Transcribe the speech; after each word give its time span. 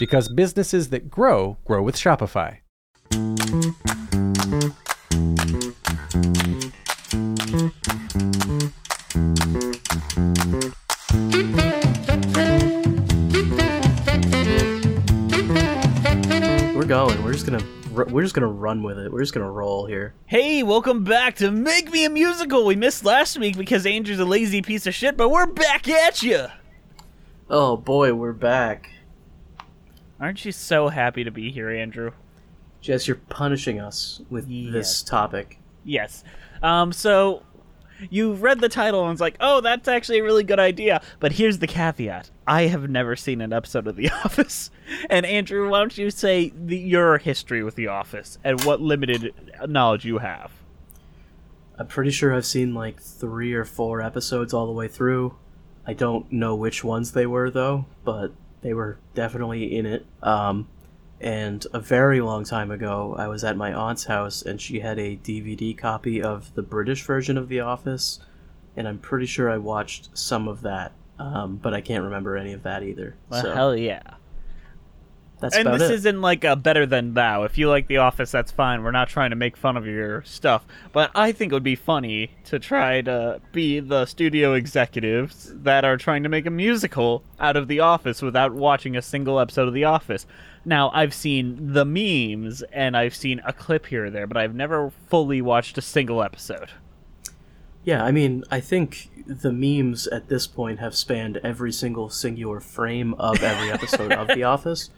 Because 0.00 0.30
businesses 0.30 0.88
that 0.88 1.10
grow, 1.10 1.58
grow 1.66 1.82
with 1.82 1.94
Shopify. 1.94 2.60
We're 16.74 16.86
going. 16.86 17.22
We're 17.22 17.34
just 17.34 17.44
gonna. 17.44 17.62
We're 17.92 18.22
just 18.22 18.34
gonna 18.34 18.46
run 18.46 18.82
with 18.82 18.98
it. 18.98 19.12
We're 19.12 19.20
just 19.20 19.34
gonna 19.34 19.50
roll 19.50 19.84
here. 19.84 20.14
Hey, 20.24 20.62
welcome 20.62 21.04
back 21.04 21.36
to 21.36 21.50
Make 21.50 21.92
Me 21.92 22.06
a 22.06 22.10
Musical. 22.10 22.64
We 22.64 22.74
missed 22.74 23.04
last 23.04 23.38
week 23.38 23.58
because 23.58 23.84
Andrew's 23.84 24.18
a 24.18 24.24
lazy 24.24 24.62
piece 24.62 24.86
of 24.86 24.94
shit, 24.94 25.18
but 25.18 25.28
we're 25.28 25.44
back 25.44 25.86
at 25.88 26.22
you. 26.22 26.46
Oh 27.50 27.76
boy, 27.76 28.14
we're 28.14 28.32
back. 28.32 28.88
Aren't 30.20 30.44
you 30.44 30.52
so 30.52 30.88
happy 30.88 31.24
to 31.24 31.30
be 31.30 31.50
here, 31.50 31.70
Andrew? 31.70 32.12
Jess, 32.80 33.06
you're 33.08 33.16
punishing 33.28 33.80
us 33.80 34.20
with 34.30 34.48
Yes. 34.48 34.72
this 34.72 35.02
topic. 35.02 35.58
Yes. 35.84 36.24
Um, 36.62 36.92
so 36.92 37.42
you 38.10 38.32
read 38.34 38.60
the 38.60 38.68
title 38.68 39.04
and 39.04 39.12
it's 39.12 39.20
like, 39.20 39.36
oh, 39.40 39.60
that's 39.60 39.88
actually 39.88 40.18
a 40.18 40.22
really 40.22 40.44
good 40.44 40.58
idea. 40.60 41.00
But 41.20 41.32
here's 41.32 41.58
the 41.58 41.66
caveat: 41.66 42.30
I 42.46 42.62
have 42.62 42.88
never 42.88 43.16
seen 43.16 43.40
an 43.40 43.52
episode 43.52 43.86
of 43.86 43.96
The 43.96 44.10
Office. 44.24 44.70
And 45.08 45.24
Andrew, 45.26 45.68
why 45.70 45.78
don't 45.78 45.96
you 45.96 46.10
say 46.10 46.52
the, 46.54 46.76
your 46.76 47.18
history 47.18 47.62
with 47.62 47.74
The 47.74 47.88
Office 47.88 48.38
and 48.44 48.62
what 48.64 48.80
limited 48.80 49.32
knowledge 49.68 50.04
you 50.04 50.18
have? 50.18 50.50
I'm 51.78 51.86
pretty 51.86 52.10
sure 52.10 52.34
I've 52.34 52.44
seen 52.46 52.74
like 52.74 53.00
three 53.00 53.54
or 53.54 53.64
four 53.64 54.02
episodes 54.02 54.52
all 54.52 54.66
the 54.66 54.72
way 54.72 54.86
through. 54.88 55.36
I 55.86 55.94
don't 55.94 56.30
know 56.30 56.54
which 56.54 56.84
ones 56.84 57.12
they 57.12 57.26
were 57.26 57.50
though, 57.50 57.86
but 58.04 58.32
they 58.62 58.74
were 58.74 58.98
definitely 59.14 59.76
in 59.76 59.86
it. 59.86 60.06
Um, 60.22 60.68
and 61.20 61.66
a 61.72 61.80
very 61.80 62.20
long 62.20 62.44
time 62.44 62.70
ago, 62.70 63.14
I 63.18 63.28
was 63.28 63.44
at 63.44 63.56
my 63.56 63.72
aunt's 63.72 64.04
house 64.04 64.42
and 64.42 64.60
she 64.60 64.80
had 64.80 64.98
a 64.98 65.16
DVD 65.16 65.76
copy 65.76 66.22
of 66.22 66.54
the 66.54 66.62
British 66.62 67.04
version 67.04 67.36
of 67.36 67.48
The 67.48 67.60
Office, 67.60 68.20
and 68.76 68.88
I'm 68.88 68.98
pretty 68.98 69.26
sure 69.26 69.50
I 69.50 69.58
watched 69.58 70.16
some 70.16 70.48
of 70.48 70.62
that, 70.62 70.92
um, 71.18 71.56
but 71.56 71.74
I 71.74 71.82
can't 71.82 72.04
remember 72.04 72.36
any 72.36 72.52
of 72.52 72.62
that 72.62 72.82
either. 72.82 73.16
Well, 73.28 73.42
so 73.42 73.54
hell 73.54 73.76
yeah. 73.76 74.14
That's 75.40 75.56
and 75.56 75.68
this 75.68 75.90
it. 75.90 75.94
isn't 75.94 76.20
like 76.20 76.44
a 76.44 76.54
better 76.56 76.86
than 76.86 77.14
thou. 77.14 77.44
If 77.44 77.58
you 77.58 77.68
like 77.68 77.86
The 77.86 77.96
Office, 77.98 78.30
that's 78.30 78.52
fine. 78.52 78.82
We're 78.82 78.90
not 78.90 79.08
trying 79.08 79.30
to 79.30 79.36
make 79.36 79.56
fun 79.56 79.76
of 79.76 79.86
your 79.86 80.22
stuff. 80.22 80.66
But 80.92 81.10
I 81.14 81.32
think 81.32 81.52
it 81.52 81.54
would 81.54 81.62
be 81.62 81.76
funny 81.76 82.30
to 82.44 82.58
try 82.58 83.00
to 83.02 83.40
be 83.52 83.80
the 83.80 84.06
studio 84.06 84.54
executives 84.54 85.52
that 85.54 85.84
are 85.84 85.96
trying 85.96 86.22
to 86.22 86.28
make 86.28 86.46
a 86.46 86.50
musical 86.50 87.22
out 87.38 87.56
of 87.56 87.68
The 87.68 87.80
Office 87.80 88.22
without 88.22 88.52
watching 88.52 88.96
a 88.96 89.02
single 89.02 89.40
episode 89.40 89.68
of 89.68 89.74
The 89.74 89.84
Office. 89.84 90.26
Now, 90.64 90.90
I've 90.92 91.14
seen 91.14 91.72
the 91.72 91.84
memes 91.84 92.62
and 92.72 92.96
I've 92.96 93.14
seen 93.14 93.40
a 93.46 93.52
clip 93.52 93.86
here 93.86 94.06
or 94.06 94.10
there, 94.10 94.26
but 94.26 94.36
I've 94.36 94.54
never 94.54 94.92
fully 95.08 95.40
watched 95.40 95.78
a 95.78 95.82
single 95.82 96.22
episode. 96.22 96.70
Yeah, 97.82 98.04
I 98.04 98.10
mean, 98.12 98.44
I 98.50 98.60
think 98.60 99.08
the 99.26 99.52
memes 99.52 100.06
at 100.08 100.28
this 100.28 100.46
point 100.46 100.80
have 100.80 100.94
spanned 100.94 101.38
every 101.42 101.72
single 101.72 102.10
singular 102.10 102.60
frame 102.60 103.14
of 103.14 103.42
every 103.42 103.70
episode 103.70 104.12
of 104.12 104.28
The 104.34 104.42
Office. 104.42 104.90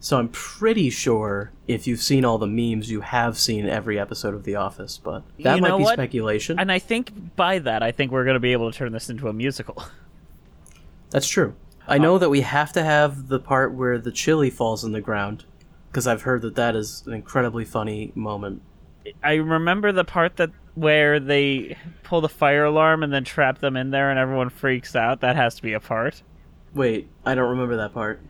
So 0.00 0.18
I'm 0.18 0.28
pretty 0.28 0.90
sure 0.90 1.50
if 1.66 1.86
you've 1.86 2.00
seen 2.00 2.24
all 2.24 2.38
the 2.38 2.46
memes, 2.46 2.90
you 2.90 3.00
have 3.00 3.36
seen 3.36 3.68
every 3.68 3.98
episode 3.98 4.32
of 4.34 4.44
The 4.44 4.54
Office, 4.54 4.96
but 5.02 5.24
that 5.40 5.56
You 5.56 5.62
might 5.62 5.76
be 5.76 5.82
what? 5.82 5.94
speculation. 5.94 6.58
And 6.58 6.70
I 6.70 6.78
think 6.78 7.34
by 7.34 7.58
that, 7.58 7.82
I 7.82 7.90
think 7.90 8.12
we're 8.12 8.24
going 8.24 8.34
to 8.34 8.40
be 8.40 8.52
able 8.52 8.70
to 8.70 8.78
turn 8.78 8.92
this 8.92 9.10
into 9.10 9.28
a 9.28 9.32
musical. 9.32 9.82
That's 11.10 11.28
true. 11.28 11.54
I 11.88 11.98
know 11.98 12.18
that 12.18 12.28
we 12.28 12.42
have 12.42 12.72
to 12.74 12.84
have 12.84 13.28
the 13.28 13.40
part 13.40 13.74
where 13.74 13.98
the 13.98 14.12
chili 14.12 14.50
falls 14.50 14.84
in 14.84 14.92
the 14.92 15.00
ground, 15.00 15.46
because 15.90 16.06
I've 16.06 16.22
heard 16.22 16.42
that 16.42 16.54
that 16.54 16.76
is 16.76 17.02
an 17.06 17.14
incredibly 17.14 17.64
funny 17.64 18.12
moment. 18.14 18.62
I 19.24 19.34
remember 19.34 19.90
the 19.90 20.04
part 20.04 20.36
that 20.36 20.50
where 20.74 21.18
they 21.18 21.76
pull 22.04 22.20
the 22.20 22.28
fire 22.28 22.64
alarm 22.64 23.02
and 23.02 23.12
then 23.12 23.24
trap 23.24 23.58
them 23.58 23.76
in 23.76 23.90
there 23.90 24.10
and 24.10 24.18
everyone 24.18 24.50
freaks 24.50 24.94
out. 24.94 25.22
That 25.22 25.34
has 25.34 25.56
to 25.56 25.62
be 25.62 25.72
a 25.72 25.80
part. 25.80 26.22
Wait, 26.74 27.08
I 27.24 27.34
don't 27.34 27.50
remember 27.50 27.76
that 27.78 27.94
part. 27.94 28.20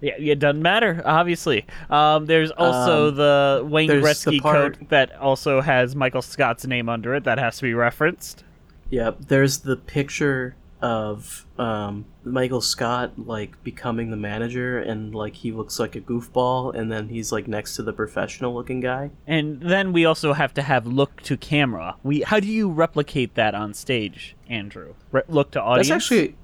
Yeah, 0.00 0.14
it 0.18 0.38
doesn't 0.38 0.62
matter. 0.62 1.02
Obviously, 1.04 1.66
um, 1.90 2.26
there's 2.26 2.50
also 2.52 3.08
Um, 3.08 3.14
the 3.16 3.66
Wayne 3.68 3.90
Gretzky 3.90 4.40
part- 4.40 4.78
coat 4.78 4.88
that 4.90 5.16
also 5.16 5.60
has 5.60 5.96
Michael 5.96 6.22
Scott's 6.22 6.66
name 6.66 6.88
under 6.88 7.14
it. 7.14 7.24
That 7.24 7.38
has 7.38 7.56
to 7.56 7.62
be 7.62 7.74
referenced. 7.74 8.44
Yep, 8.90 9.16
there's 9.28 9.58
the 9.58 9.76
picture 9.76 10.54
of 10.80 11.44
um, 11.58 12.04
Michael 12.22 12.60
Scott 12.60 13.10
like 13.26 13.60
becoming 13.64 14.10
the 14.12 14.16
manager, 14.16 14.78
and 14.78 15.12
like 15.12 15.34
he 15.34 15.50
looks 15.50 15.80
like 15.80 15.96
a 15.96 16.00
goofball, 16.00 16.72
and 16.72 16.90
then 16.92 17.08
he's 17.08 17.32
like 17.32 17.48
next 17.48 17.74
to 17.76 17.82
the 17.82 17.92
professional 17.92 18.54
looking 18.54 18.78
guy. 18.78 19.10
And 19.26 19.60
then 19.60 19.92
we 19.92 20.04
also 20.04 20.32
have 20.34 20.54
to 20.54 20.62
have 20.62 20.86
look 20.86 21.20
to 21.22 21.36
camera. 21.36 21.96
We 22.04 22.20
how 22.20 22.38
do 22.38 22.46
you 22.46 22.70
replicate 22.70 23.34
that 23.34 23.56
on 23.56 23.74
stage, 23.74 24.36
Andrew? 24.48 24.94
Re- 25.10 25.22
look 25.28 25.50
to 25.50 25.60
audience. 25.60 25.88
That's 25.88 26.04
actually, 26.04 26.36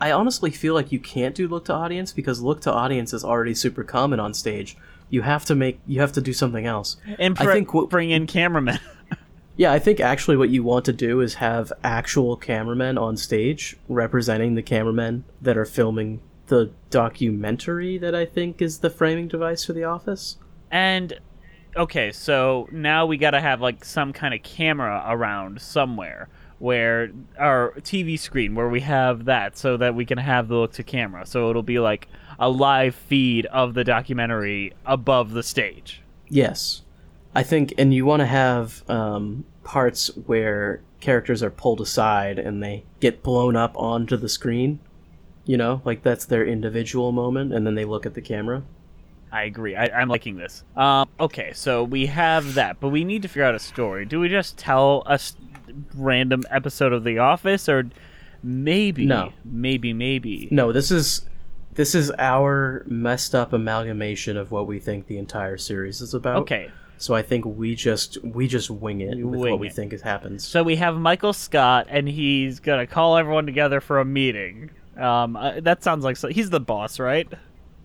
I 0.00 0.10
honestly 0.12 0.50
feel 0.50 0.74
like 0.74 0.92
you 0.92 0.98
can't 0.98 1.34
do 1.34 1.48
look 1.48 1.64
to 1.66 1.72
audience 1.72 2.12
because 2.12 2.42
look 2.42 2.60
to 2.62 2.72
audience 2.72 3.12
is 3.12 3.24
already 3.24 3.54
super 3.54 3.84
common 3.84 4.20
on 4.20 4.34
stage. 4.34 4.76
You 5.08 5.22
have 5.22 5.44
to 5.46 5.54
make, 5.54 5.80
you 5.86 6.00
have 6.00 6.12
to 6.12 6.20
do 6.20 6.32
something 6.32 6.66
else. 6.66 6.96
and 7.18 7.38
I 7.38 7.46
think 7.52 7.72
what- 7.72 7.88
bring 7.90 8.10
in 8.10 8.26
cameramen. 8.26 8.80
Yeah, 9.56 9.72
I 9.72 9.78
think 9.78 10.00
actually 10.00 10.36
what 10.36 10.50
you 10.50 10.64
want 10.64 10.84
to 10.86 10.92
do 10.92 11.20
is 11.20 11.34
have 11.34 11.72
actual 11.84 12.36
cameramen 12.36 12.98
on 12.98 13.16
stage 13.16 13.76
representing 13.88 14.56
the 14.56 14.62
cameramen 14.62 15.22
that 15.40 15.56
are 15.56 15.64
filming 15.64 16.20
the 16.48 16.72
documentary 16.90 17.96
that 17.98 18.16
I 18.16 18.24
think 18.24 18.60
is 18.60 18.78
the 18.78 18.90
framing 18.90 19.28
device 19.28 19.64
for 19.64 19.72
The 19.72 19.84
Office. 19.84 20.38
And 20.72 21.20
okay, 21.76 22.10
so 22.10 22.68
now 22.72 23.06
we 23.06 23.16
got 23.16 23.30
to 23.30 23.40
have 23.40 23.60
like 23.60 23.84
some 23.84 24.12
kind 24.12 24.34
of 24.34 24.42
camera 24.42 25.04
around 25.06 25.60
somewhere 25.62 26.28
where 26.58 27.10
our 27.38 27.72
TV 27.80 28.18
screen 28.18 28.54
where 28.54 28.68
we 28.68 28.80
have 28.80 29.24
that 29.26 29.56
so 29.58 29.76
that 29.76 29.94
we 29.94 30.04
can 30.04 30.18
have 30.18 30.48
the 30.48 30.54
look 30.56 30.72
to 30.74 30.82
camera. 30.82 31.26
So 31.26 31.50
it'll 31.50 31.62
be 31.62 31.78
like 31.78 32.08
a 32.38 32.48
live 32.48 32.94
feed 32.94 33.46
of 33.46 33.74
the 33.74 33.84
documentary 33.84 34.72
above 34.86 35.32
the 35.32 35.42
stage. 35.42 36.02
Yes. 36.28 36.82
I 37.34 37.42
think, 37.42 37.74
and 37.78 37.92
you 37.92 38.06
want 38.06 38.20
to 38.20 38.26
have 38.26 38.88
um, 38.88 39.44
parts 39.64 40.08
where 40.26 40.80
characters 41.00 41.42
are 41.42 41.50
pulled 41.50 41.80
aside 41.80 42.38
and 42.38 42.62
they 42.62 42.84
get 43.00 43.22
blown 43.22 43.56
up 43.56 43.76
onto 43.76 44.16
the 44.16 44.28
screen. 44.28 44.80
You 45.46 45.58
know, 45.58 45.82
like 45.84 46.02
that's 46.02 46.24
their 46.24 46.46
individual 46.46 47.12
moment, 47.12 47.52
and 47.52 47.66
then 47.66 47.74
they 47.74 47.84
look 47.84 48.06
at 48.06 48.14
the 48.14 48.22
camera. 48.22 48.62
I 49.30 49.42
agree. 49.42 49.76
I, 49.76 49.86
I'm 49.88 50.08
liking 50.08 50.36
this. 50.36 50.64
Um, 50.74 51.06
okay, 51.20 51.52
so 51.52 51.84
we 51.84 52.06
have 52.06 52.54
that, 52.54 52.80
but 52.80 52.88
we 52.88 53.04
need 53.04 53.20
to 53.22 53.28
figure 53.28 53.44
out 53.44 53.54
a 53.54 53.58
story. 53.58 54.06
Do 54.06 54.20
we 54.20 54.30
just 54.30 54.56
tell 54.56 55.02
a 55.06 55.14
s- 55.14 55.36
random 55.94 56.42
episode 56.50 56.92
of 56.92 57.04
The 57.04 57.18
Office, 57.18 57.68
or 57.68 57.84
maybe, 58.42 59.06
No. 59.06 59.32
maybe, 59.44 59.92
maybe. 59.92 60.48
No, 60.50 60.72
this 60.72 60.90
is 60.90 61.26
this 61.74 61.94
is 61.94 62.12
our 62.20 62.84
messed 62.86 63.34
up 63.34 63.52
amalgamation 63.52 64.36
of 64.36 64.52
what 64.52 64.66
we 64.66 64.78
think 64.78 65.08
the 65.08 65.18
entire 65.18 65.56
series 65.56 66.00
is 66.00 66.14
about. 66.14 66.36
Okay, 66.42 66.70
So 66.98 67.14
I 67.14 67.22
think 67.22 67.44
we 67.44 67.74
just 67.74 68.16
we 68.22 68.46
just 68.46 68.70
wing 68.70 69.00
it 69.00 69.16
with 69.16 69.40
wing 69.40 69.50
what 69.50 69.58
we 69.58 69.66
it. 69.66 69.72
think 69.72 70.00
happens. 70.02 70.46
so 70.46 70.62
we 70.62 70.76
have 70.76 70.96
Michael 70.96 71.32
Scott, 71.32 71.86
and 71.90 72.08
he's 72.08 72.60
gonna 72.60 72.86
call 72.86 73.16
everyone 73.16 73.44
together 73.46 73.80
for 73.80 73.98
a 73.98 74.04
meeting. 74.04 74.70
Um, 74.96 75.34
uh, 75.36 75.58
that 75.60 75.82
sounds 75.82 76.04
like 76.04 76.16
so- 76.16 76.28
he's 76.28 76.50
the 76.50 76.60
boss, 76.60 77.00
right? 77.00 77.26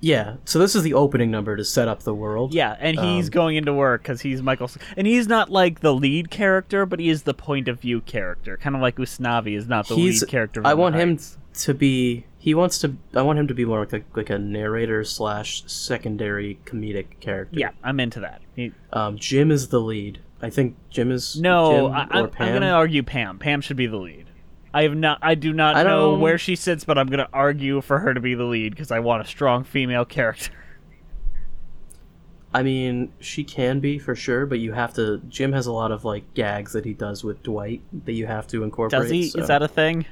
Yeah. 0.01 0.35
So 0.45 0.59
this 0.59 0.75
is 0.75 0.83
the 0.83 0.93
opening 0.93 1.31
number 1.31 1.55
to 1.55 1.63
set 1.65 1.87
up 1.87 2.03
the 2.03 2.13
world. 2.13 2.53
Yeah, 2.53 2.75
and 2.79 2.99
he's 2.99 3.25
Um, 3.27 3.31
going 3.31 3.55
into 3.55 3.73
work 3.73 4.01
because 4.03 4.21
he's 4.21 4.41
Michael, 4.41 4.69
and 4.97 5.05
he's 5.07 5.27
not 5.27 5.49
like 5.49 5.81
the 5.81 5.93
lead 5.93 6.29
character, 6.29 6.85
but 6.85 6.99
he 6.99 7.09
is 7.09 7.23
the 7.23 7.33
point 7.33 7.67
of 7.67 7.79
view 7.79 8.01
character, 8.01 8.57
kind 8.57 8.75
of 8.75 8.81
like 8.81 8.95
Usnavi 8.97 9.55
is 9.57 9.67
not 9.67 9.87
the 9.87 9.95
lead 9.95 10.27
character. 10.27 10.61
I 10.65 10.73
want 10.73 10.95
him 10.95 11.19
to 11.53 11.73
be. 11.73 12.25
He 12.37 12.53
wants 12.53 12.77
to. 12.79 12.95
I 13.13 13.21
want 13.21 13.37
him 13.39 13.47
to 13.47 13.53
be 13.53 13.65
more 13.65 13.79
like 13.79 13.93
a, 13.93 14.01
like 14.15 14.29
a 14.29 14.39
narrator 14.39 15.03
slash 15.03 15.63
secondary 15.67 16.59
comedic 16.65 17.19
character. 17.19 17.59
Yeah, 17.59 17.71
I'm 17.83 17.99
into 17.99 18.21
that. 18.21 18.41
He, 18.55 18.71
Um, 18.93 19.17
Jim 19.17 19.51
is 19.51 19.67
the 19.67 19.81
lead. 19.81 20.19
I 20.41 20.49
think 20.49 20.77
Jim 20.89 21.11
is 21.11 21.37
no, 21.39 21.87
Jim 21.89 21.93
I, 21.93 22.05
Pam. 22.27 22.47
I'm 22.47 22.53
gonna 22.53 22.71
argue 22.71 23.03
Pam. 23.03 23.39
Pam 23.39 23.59
should 23.59 23.75
be 23.75 23.87
the 23.87 23.97
lead. 23.97 24.28
I 24.73 24.83
have 24.83 24.95
not. 24.95 25.19
I 25.21 25.35
do 25.35 25.51
not 25.53 25.75
I 25.75 25.83
know 25.83 26.15
where 26.15 26.37
she 26.37 26.55
sits, 26.55 26.83
but 26.83 26.97
I'm 26.97 27.07
gonna 27.07 27.29
argue 27.33 27.81
for 27.81 27.99
her 27.99 28.13
to 28.13 28.19
be 28.19 28.35
the 28.35 28.43
lead 28.43 28.71
because 28.71 28.91
I 28.91 28.99
want 28.99 29.23
a 29.23 29.27
strong 29.27 29.63
female 29.63 30.05
character. 30.05 30.51
I 32.53 32.63
mean, 32.63 33.13
she 33.19 33.43
can 33.43 33.79
be 33.79 33.99
for 33.99 34.15
sure, 34.15 34.45
but 34.45 34.59
you 34.59 34.73
have 34.73 34.93
to. 34.95 35.19
Jim 35.29 35.53
has 35.53 35.67
a 35.67 35.71
lot 35.71 35.91
of 35.91 36.03
like 36.03 36.33
gags 36.33 36.73
that 36.73 36.83
he 36.85 36.93
does 36.93 37.23
with 37.23 37.43
Dwight 37.43 37.81
that 38.05 38.13
you 38.13 38.25
have 38.25 38.47
to 38.47 38.63
incorporate. 38.63 39.01
Does 39.03 39.11
he? 39.11 39.29
so- 39.29 39.39
Is 39.39 39.47
that 39.47 39.61
a 39.61 39.67
thing? 39.67 40.05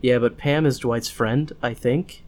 Yeah, 0.00 0.18
but 0.18 0.36
Pam 0.36 0.66
is 0.66 0.78
Dwight's 0.78 1.08
friend. 1.10 1.52
I 1.62 1.74
think. 1.74 2.24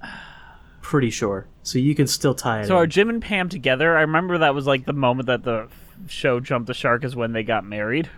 Pretty 0.82 1.10
sure. 1.10 1.46
So 1.62 1.78
you 1.78 1.94
can 1.94 2.06
still 2.06 2.34
tie 2.34 2.60
it. 2.62 2.66
So 2.66 2.76
are. 2.76 2.86
Jim 2.86 3.08
and 3.08 3.20
Pam 3.20 3.48
together? 3.48 3.96
I 3.96 4.02
remember 4.02 4.38
that 4.38 4.54
was 4.54 4.66
like 4.66 4.86
the 4.86 4.92
moment 4.92 5.26
that 5.26 5.42
the 5.42 5.68
show 6.06 6.38
jumped 6.38 6.68
the 6.68 6.74
shark 6.74 7.02
is 7.04 7.16
when 7.16 7.32
they 7.32 7.42
got 7.42 7.64
married. 7.64 8.08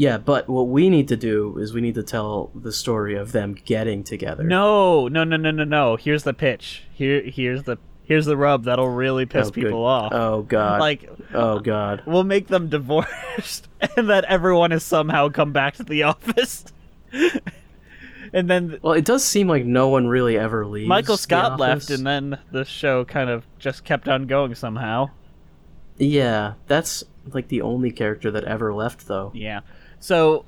Yeah, 0.00 0.16
but 0.16 0.48
what 0.48 0.68
we 0.68 0.88
need 0.88 1.08
to 1.08 1.16
do 1.16 1.58
is 1.58 1.74
we 1.74 1.82
need 1.82 1.96
to 1.96 2.02
tell 2.02 2.50
the 2.54 2.72
story 2.72 3.16
of 3.16 3.32
them 3.32 3.52
getting 3.52 4.02
together. 4.02 4.42
No, 4.42 5.08
no, 5.08 5.24
no, 5.24 5.36
no, 5.36 5.50
no, 5.50 5.64
no. 5.64 5.96
Here's 5.96 6.22
the 6.22 6.32
pitch. 6.32 6.84
Here, 6.94 7.20
here's 7.20 7.64
the 7.64 7.76
here's 8.04 8.24
the 8.24 8.34
rub 8.38 8.64
that'll 8.64 8.88
really 8.88 9.26
piss 9.26 9.48
Oh, 9.48 9.50
good. 9.50 9.64
people 9.64 9.84
off. 9.84 10.10
Oh 10.14 10.40
God. 10.40 10.80
Like 10.80 11.06
Oh 11.34 11.58
God. 11.58 12.02
we'll 12.06 12.24
make 12.24 12.46
them 12.46 12.70
divorced, 12.70 13.68
and 13.98 14.08
that 14.08 14.24
everyone 14.24 14.70
has 14.70 14.84
somehow 14.84 15.28
come 15.28 15.52
back 15.52 15.74
to 15.74 15.84
the 15.84 16.02
office. 16.04 16.64
and 18.32 18.48
then 18.48 18.78
Well, 18.80 18.94
it 18.94 19.04
does 19.04 19.22
seem 19.22 19.48
like 19.48 19.66
no 19.66 19.88
one 19.88 20.06
really 20.08 20.38
ever 20.38 20.64
leaves. 20.66 20.88
Michael 20.88 21.18
Scott 21.18 21.60
left, 21.60 21.90
and 21.90 22.06
then 22.06 22.38
the 22.52 22.64
show 22.64 23.04
kind 23.04 23.28
of 23.28 23.44
just 23.58 23.84
kept 23.84 24.08
on 24.08 24.26
going 24.26 24.54
somehow. 24.54 25.10
Yeah, 25.98 26.54
that's 26.68 27.04
like 27.34 27.48
the 27.48 27.60
only 27.60 27.90
character 27.90 28.30
that 28.30 28.44
ever 28.44 28.72
left, 28.72 29.06
though. 29.06 29.30
Yeah. 29.34 29.60
So 30.00 30.44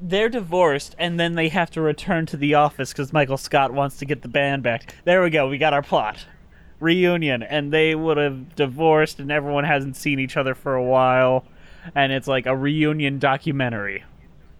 they're 0.00 0.28
divorced, 0.28 0.94
and 0.98 1.18
then 1.18 1.34
they 1.36 1.48
have 1.48 1.70
to 1.70 1.80
return 1.80 2.26
to 2.26 2.36
the 2.36 2.54
office 2.54 2.92
because 2.92 3.12
Michael 3.12 3.38
Scott 3.38 3.72
wants 3.72 3.96
to 3.98 4.04
get 4.04 4.22
the 4.22 4.28
band 4.28 4.62
back. 4.62 4.94
There 5.04 5.22
we 5.22 5.30
go. 5.30 5.48
We 5.48 5.58
got 5.58 5.72
our 5.72 5.82
plot. 5.82 6.26
Reunion, 6.80 7.42
and 7.42 7.72
they 7.72 7.94
would 7.94 8.18
have 8.18 8.54
divorced, 8.54 9.18
and 9.18 9.32
everyone 9.32 9.64
hasn't 9.64 9.96
seen 9.96 10.18
each 10.18 10.36
other 10.36 10.54
for 10.54 10.74
a 10.74 10.84
while, 10.84 11.46
and 11.94 12.12
it's 12.12 12.28
like 12.28 12.44
a 12.44 12.54
reunion 12.56 13.18
documentary. 13.18 14.04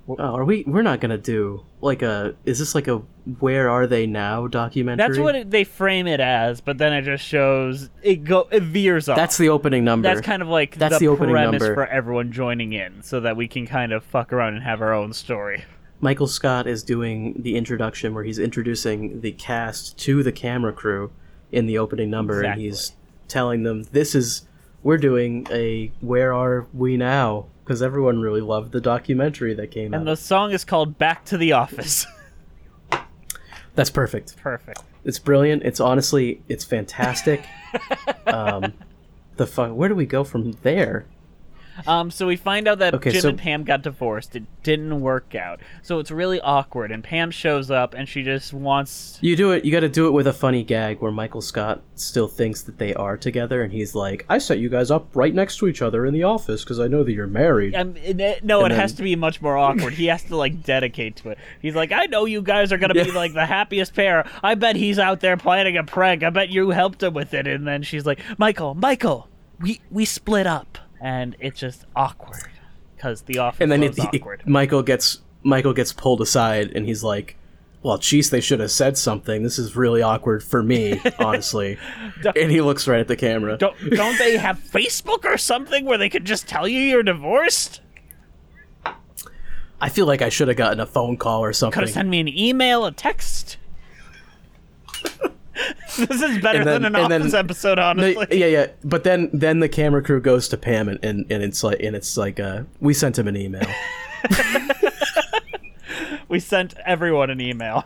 Oh, 0.09 0.17
are 0.19 0.45
we? 0.45 0.63
We're 0.67 0.83
not 0.83 1.01
gonna 1.01 1.19
do 1.19 1.65
like 1.81 2.03
a. 2.03 2.37
Is 2.45 2.59
this 2.59 2.75
like 2.75 2.87
a 2.87 2.99
"Where 3.41 3.69
Are 3.69 3.87
They 3.87 4.07
Now" 4.07 4.47
documentary? 4.47 5.09
That's 5.09 5.19
what 5.19 5.35
it, 5.35 5.51
they 5.51 5.65
frame 5.65 6.07
it 6.07 6.21
as, 6.21 6.61
but 6.61 6.79
then 6.79 6.93
it 6.93 7.03
just 7.03 7.25
shows 7.25 7.91
it 8.03 8.23
go 8.25 8.47
it 8.53 8.63
veers 8.63 9.09
off. 9.09 9.17
That's 9.17 9.37
the 9.37 9.49
opening 9.49 9.85
number. 9.85 10.07
That's 10.09 10.25
kind 10.25 10.43
of 10.43 10.49
like 10.49 10.77
That's 10.77 10.95
the, 10.95 11.01
the 11.01 11.09
opening 11.09 11.35
premise 11.35 11.61
number. 11.61 11.75
for 11.75 11.87
everyone 11.87 12.31
joining 12.31 12.73
in, 12.73 13.03
so 13.03 13.21
that 13.21 13.37
we 13.37 13.49
can 13.49 13.67
kind 13.67 13.93
of 13.93 14.05
fuck 14.05 14.33
around 14.33 14.55
and 14.55 14.63
have 14.63 14.81
our 14.81 14.95
own 14.95 15.13
story. 15.13 15.65
Michael 16.01 16.29
Scott 16.29 16.67
is 16.67 16.85
doing 16.85 17.35
the 17.39 17.57
introduction 17.57 18.15
where 18.15 18.23
he's 18.23 18.39
introducing 18.39 19.23
the 19.23 19.33
cast 19.33 19.99
to 19.99 20.23
the 20.23 20.33
camera 20.33 20.73
crew 20.73 21.11
in 21.51 21.67
the 21.67 21.79
opening 21.79 22.11
number, 22.11 22.43
and 22.43 22.61
he's 22.61 22.93
telling 23.27 23.65
them 23.65 23.83
this 23.91 24.15
is 24.15 24.47
we're 24.85 24.99
doing 24.99 25.49
a 25.51 25.91
"Where 26.01 26.33
Are 26.33 26.69
We 26.73 26.97
Now" 26.97 27.47
because 27.67 27.83
everyone 27.83 28.21
really 28.21 28.41
loved 28.41 28.71
the 28.71 28.81
documentary 28.81 29.53
that 29.53 29.73
came 29.73 29.87
And 29.87 29.95
out. 29.97 29.99
And 29.99 30.09
the 30.09 30.17
song 30.17 30.53
is 30.53 30.65
called 30.65 30.99
"Back 30.99 31.25
to 31.27 31.37
the 31.37 31.53
Office." 31.53 32.07
That's 33.75 33.91
perfect. 33.91 34.37
Perfect. 34.37 34.83
It's 35.05 35.19
brilliant. 35.19 35.65
It's 35.65 35.81
honestly, 35.81 36.43
it's 36.49 36.65
fantastic. 36.65 37.45
um, 38.27 38.73
the 39.37 39.49
fu- 39.49 39.75
where 39.75 39.89
do 39.89 39.97
we 39.97 40.07
go 40.07 40.23
from 40.23 40.53
there? 40.63 41.07
Um, 41.87 42.11
so 42.11 42.27
we 42.27 42.37
find 42.37 42.67
out 42.69 42.79
that 42.79 42.95
Okay, 42.95 43.11
Jim 43.13 43.21
so- 43.21 43.29
and 43.31 43.39
Pam 43.39 43.65
got 43.65 43.83
divorced. 43.83 44.37
It 44.37 44.45
didn't 44.63 45.01
work 45.01 45.35
out. 45.35 45.61
So 45.83 45.99
it's 45.99 46.11
really 46.11 46.41
awkward. 46.41 46.91
And 46.91 47.03
Pam 47.05 47.31
shows 47.31 47.71
up 47.71 47.95
and 47.95 48.09
she 48.09 48.23
just 48.23 48.53
wants. 48.53 49.19
You 49.21 49.37
do 49.37 49.51
it. 49.53 49.65
You 49.65 49.73
got 49.73 49.81
to 49.81 49.89
do 49.89 50.07
it 50.07 50.11
with 50.13 50.27
a 50.27 50.33
funny 50.33 50.63
gag 50.63 51.01
where 51.01 51.13
Michael 51.13 51.41
Scott 51.43 51.83
still 51.95 52.29
thinks 52.29 52.63
that 52.63 52.79
they 52.79 52.93
are 52.95 53.17
together, 53.17 53.63
and 53.63 53.73
he's 53.73 53.95
like, 53.95 54.25
"I 54.29 54.39
set 54.39 54.59
you 54.59 54.69
guys 54.69 54.91
up 54.91 55.09
right 55.15 55.35
next 55.35 55.57
to 55.59 55.67
each 55.69 55.83
other 55.83 56.05
in 56.07 56.13
the 56.13 56.23
office 56.25 56.63
because 56.65 56.79
I 56.81 56.89
know 56.89 57.03
that 57.05 57.13
you're 57.13 57.27
married." 57.27 57.75
Um, 57.75 57.95
it- 57.97 58.45
no, 58.45 58.61
it 58.63 58.73
And 58.73 58.75
has 58.81 58.93
to 58.95 59.03
be 59.03 59.17
much 59.17 59.41
more 59.41 59.57
awkward. 59.57 59.95
He 59.95 60.07
has 60.07 60.23
to 60.25 60.37
like 60.37 60.63
dedicate 60.63 61.17
to 61.17 61.31
it. 61.31 61.39
He's 61.63 61.75
like, 61.75 61.93
I 61.93 62.07
know 62.07 62.25
you 62.27 62.43
guys 62.43 62.73
are 62.73 62.79
gonna 62.79 62.95
be 62.95 63.11
like 63.13 63.33
the 63.35 63.47
happiest 63.47 63.95
pair. 63.95 64.27
I 64.43 64.55
bet 64.55 64.77
he's 64.77 64.99
out 64.99 65.21
there 65.21 65.37
planning 65.37 65.77
a 65.77 65.85
prank. 65.85 66.23
I 66.23 66.31
bet 66.31 66.51
you 66.51 66.71
helped 66.71 67.03
him 67.03 67.15
with 67.15 67.33
it. 67.35 67.47
And 67.47 67.67
then 67.67 67.83
she's 67.83 68.05
like, 68.07 68.21
Michael, 68.39 68.75
Michael, 68.75 69.29
we 69.61 69.81
we 69.91 70.05
split 70.05 70.47
up, 70.47 70.79
and 71.01 71.37
it's 71.41 71.59
just 71.59 71.85
awkward 71.95 72.49
because 72.97 73.23
the 73.23 73.39
office 73.39 73.61
and 73.61 73.71
then 73.71 73.83
it, 73.83 73.99
awkward. 73.99 74.43
Michael 74.47 74.83
gets 74.83 75.21
Michael 75.43 75.73
gets 75.73 75.93
pulled 75.93 76.21
aside, 76.21 76.73
and 76.75 76.87
he's 76.87 77.05
like, 77.05 77.37
"Well, 77.83 77.99
geez, 77.99 78.31
they 78.31 78.41
should 78.41 78.61
have 78.61 78.71
said 78.71 78.99
something. 78.99 79.43
This 79.43 79.59
is 79.59 79.77
really 79.77 80.03
awkward 80.03 80.43
for 80.43 80.63
me, 80.63 81.01
honestly." 81.19 81.79
and 82.37 82.51
he 82.51 82.61
looks 82.61 82.89
right 82.89 83.01
at 83.01 83.09
the 83.09 83.17
camera. 83.17 83.57
don't 83.57 83.77
don't 83.91 84.19
they 84.19 84.37
have 84.37 84.59
Facebook 84.73 85.25
or 85.25 85.39
something 85.39 85.85
where 85.85 85.99
they 85.99 86.09
could 86.09 86.25
just 86.25 86.49
tell 86.49 86.67
you 86.67 86.81
you're 86.81 87.03
divorced? 87.03 87.81
I 89.79 89.91
feel 89.91 90.07
like 90.07 90.23
I 90.23 90.31
should 90.31 90.49
have 90.49 90.57
gotten 90.57 90.81
a 90.81 90.87
phone 90.87 91.19
call 91.19 91.45
or 91.45 91.53
something. 91.53 91.75
Could 91.75 91.89
have 91.89 91.95
sent 91.95 92.09
me 92.09 92.21
an 92.21 92.29
email, 92.29 92.87
a 92.87 92.93
text. 92.93 93.59
this 96.09 96.23
is 96.23 96.39
better 96.39 96.65
then- 96.65 96.83
than 96.83 96.95
an 96.97 97.09
then- 97.09 97.23
office 97.23 97.35
episode, 97.35 97.79
honestly. 97.79 98.15
No, 98.31 98.37
yeah, 98.37 98.47
yeah. 98.47 98.67
But 98.85 99.05
then 99.05 99.31
then 99.33 99.61
the 99.61 99.69
camera 99.69 100.03
crew 100.03 100.21
goes 100.21 100.49
to 100.49 100.57
Pam 100.57 100.89
and, 100.89 100.99
and, 101.05 101.27
and 101.31 101.43
it's 101.43 101.63
like 101.63 101.81
and 101.81 101.95
it's 101.97 102.17
like 102.17 102.41
uh 102.41 102.63
we 102.81 102.95
sent 102.95 103.19
him 103.19 103.29
an 103.29 103.37
email. 103.37 103.67
We 106.29 106.41
sent 106.41 106.75
everyone 106.85 107.31
an 107.31 107.41
email. 107.41 107.85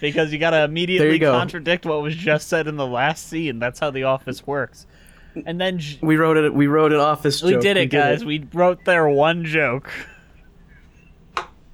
because 0.00 0.32
you 0.32 0.38
gotta 0.38 0.64
immediately 0.64 1.18
go. 1.18 1.32
contradict 1.32 1.84
what 1.86 2.02
was 2.02 2.16
just 2.16 2.48
said 2.48 2.66
in 2.66 2.76
the 2.76 2.86
last 2.86 3.28
scene. 3.28 3.58
That's 3.58 3.78
how 3.78 3.90
the 3.90 4.04
office 4.04 4.46
works. 4.46 4.86
And 5.46 5.60
then 5.60 5.78
j- 5.78 5.98
we 6.02 6.16
wrote 6.16 6.36
it 6.38 6.52
we 6.54 6.66
wrote 6.66 6.92
an 6.92 6.98
office 7.00 7.42
we 7.42 7.52
joke. 7.52 7.62
did 7.62 7.76
it, 7.76 7.86
guys. 7.86 8.24
We 8.24 8.46
wrote 8.52 8.84
their 8.84 9.08
one 9.08 9.44
joke. 9.44 9.90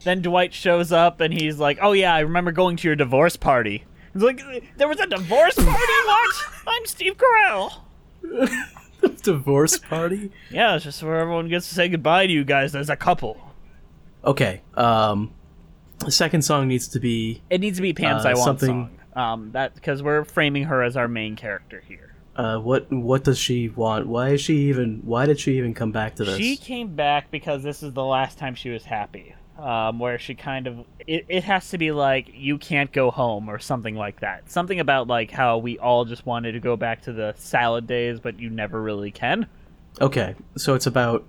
Then 0.06 0.22
Dwight 0.22 0.54
shows 0.54 0.92
up 0.92 1.20
and 1.20 1.34
he's 1.34 1.58
like, 1.58 1.78
"Oh 1.82 1.90
yeah, 1.92 2.14
I 2.14 2.20
remember 2.20 2.52
going 2.52 2.76
to 2.76 2.86
your 2.86 2.94
divorce 2.94 3.34
party." 3.36 3.84
He's 4.12 4.22
like, 4.22 4.40
"There 4.76 4.86
was 4.86 5.00
a 5.00 5.06
divorce 5.08 5.56
party? 5.56 5.68
what? 6.06 6.34
I'm 6.66 6.86
Steve 6.86 7.16
Carell." 7.16 7.72
divorce 9.22 9.78
party. 9.78 10.30
Yeah, 10.50 10.76
it's 10.76 10.84
just 10.84 11.02
where 11.02 11.16
everyone 11.16 11.48
gets 11.48 11.68
to 11.68 11.74
say 11.74 11.88
goodbye 11.88 12.26
to 12.28 12.32
you 12.32 12.44
guys 12.44 12.74
as 12.76 12.88
a 12.88 12.96
couple. 12.96 13.36
Okay. 14.24 14.62
Um 14.74 15.32
the 15.98 16.10
second 16.12 16.42
song 16.42 16.68
needs 16.68 16.88
to 16.88 17.00
be 17.00 17.42
It 17.50 17.60
needs 17.60 17.78
to 17.78 17.82
be 17.82 17.92
Pam's 17.92 18.24
Uh, 18.24 18.28
"I 18.30 18.34
Want" 18.34 18.44
something- 18.44 18.68
song. 18.68 18.90
Um, 19.24 19.50
that 19.52 19.74
because 19.74 20.02
we're 20.02 20.24
framing 20.24 20.64
her 20.64 20.82
as 20.82 20.94
our 20.96 21.08
main 21.08 21.36
character 21.36 21.82
here. 21.88 22.14
uh 22.36 22.58
what 22.58 22.92
what 22.92 23.24
does 23.24 23.38
she 23.38 23.68
want? 23.70 24.06
Why 24.06 24.28
is 24.30 24.40
she 24.40 24.68
even 24.68 25.00
why 25.04 25.26
did 25.26 25.40
she 25.40 25.56
even 25.58 25.74
come 25.74 25.90
back 25.90 26.14
to 26.16 26.24
this? 26.24 26.36
She 26.36 26.56
came 26.56 26.94
back 26.94 27.30
because 27.30 27.62
this 27.62 27.82
is 27.82 27.92
the 27.92 28.04
last 28.04 28.38
time 28.38 28.54
she 28.54 28.70
was 28.70 28.84
happy. 28.84 29.34
Um, 29.58 29.98
where 29.98 30.18
she 30.18 30.34
kind 30.34 30.66
of 30.66 30.84
it, 31.06 31.24
it 31.28 31.44
has 31.44 31.70
to 31.70 31.78
be 31.78 31.90
like 31.90 32.30
you 32.34 32.58
can't 32.58 32.92
go 32.92 33.10
home 33.10 33.48
or 33.48 33.58
something 33.58 33.94
like 33.94 34.20
that. 34.20 34.50
Something 34.50 34.80
about 34.80 35.06
like 35.06 35.30
how 35.30 35.56
we 35.56 35.78
all 35.78 36.04
just 36.04 36.26
wanted 36.26 36.52
to 36.52 36.60
go 36.60 36.76
back 36.76 37.02
to 37.02 37.12
the 37.12 37.34
salad 37.38 37.86
days, 37.86 38.20
but 38.20 38.38
you 38.38 38.50
never 38.50 38.82
really 38.82 39.10
can. 39.10 39.46
Okay. 39.98 40.34
So 40.56 40.74
it's 40.74 40.86
about 40.86 41.24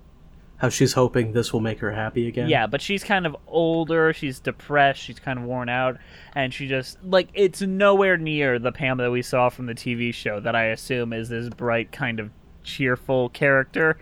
how 0.58 0.68
she's 0.68 0.92
hoping 0.92 1.32
this 1.32 1.52
will 1.52 1.60
make 1.60 1.78
her 1.78 1.92
happy 1.92 2.26
again. 2.26 2.48
Yeah, 2.48 2.66
but 2.66 2.82
she's 2.82 3.04
kind 3.04 3.26
of 3.26 3.36
older. 3.46 4.12
She's 4.12 4.40
depressed. 4.40 5.00
She's 5.00 5.18
kind 5.18 5.38
of 5.38 5.44
worn 5.44 5.68
out, 5.68 5.98
and 6.34 6.52
she 6.52 6.66
just 6.66 7.02
like 7.04 7.28
it's 7.32 7.62
nowhere 7.62 8.16
near 8.16 8.58
the 8.58 8.72
Pam 8.72 8.98
that 8.98 9.10
we 9.10 9.22
saw 9.22 9.48
from 9.48 9.66
the 9.66 9.74
TV 9.74 10.12
show. 10.12 10.40
That 10.40 10.56
I 10.56 10.66
assume 10.66 11.12
is 11.12 11.28
this 11.28 11.48
bright, 11.48 11.92
kind 11.92 12.20
of 12.20 12.30
cheerful 12.64 13.28
character. 13.30 13.98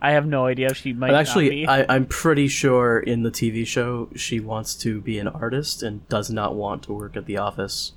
I 0.00 0.12
have 0.12 0.26
no 0.26 0.46
idea. 0.46 0.74
She 0.74 0.92
might 0.92 1.10
not 1.10 1.20
actually, 1.20 1.50
be. 1.50 1.66
I, 1.66 1.86
I'm 1.88 2.06
pretty 2.06 2.48
sure 2.48 2.98
in 2.98 3.22
the 3.22 3.30
TV 3.30 3.66
show 3.66 4.08
she 4.14 4.40
wants 4.40 4.74
to 4.76 5.00
be 5.00 5.18
an 5.18 5.28
artist 5.28 5.82
and 5.82 6.06
does 6.08 6.30
not 6.30 6.54
want 6.54 6.82
to 6.84 6.92
work 6.92 7.16
at 7.16 7.26
the 7.26 7.38
office. 7.38 7.92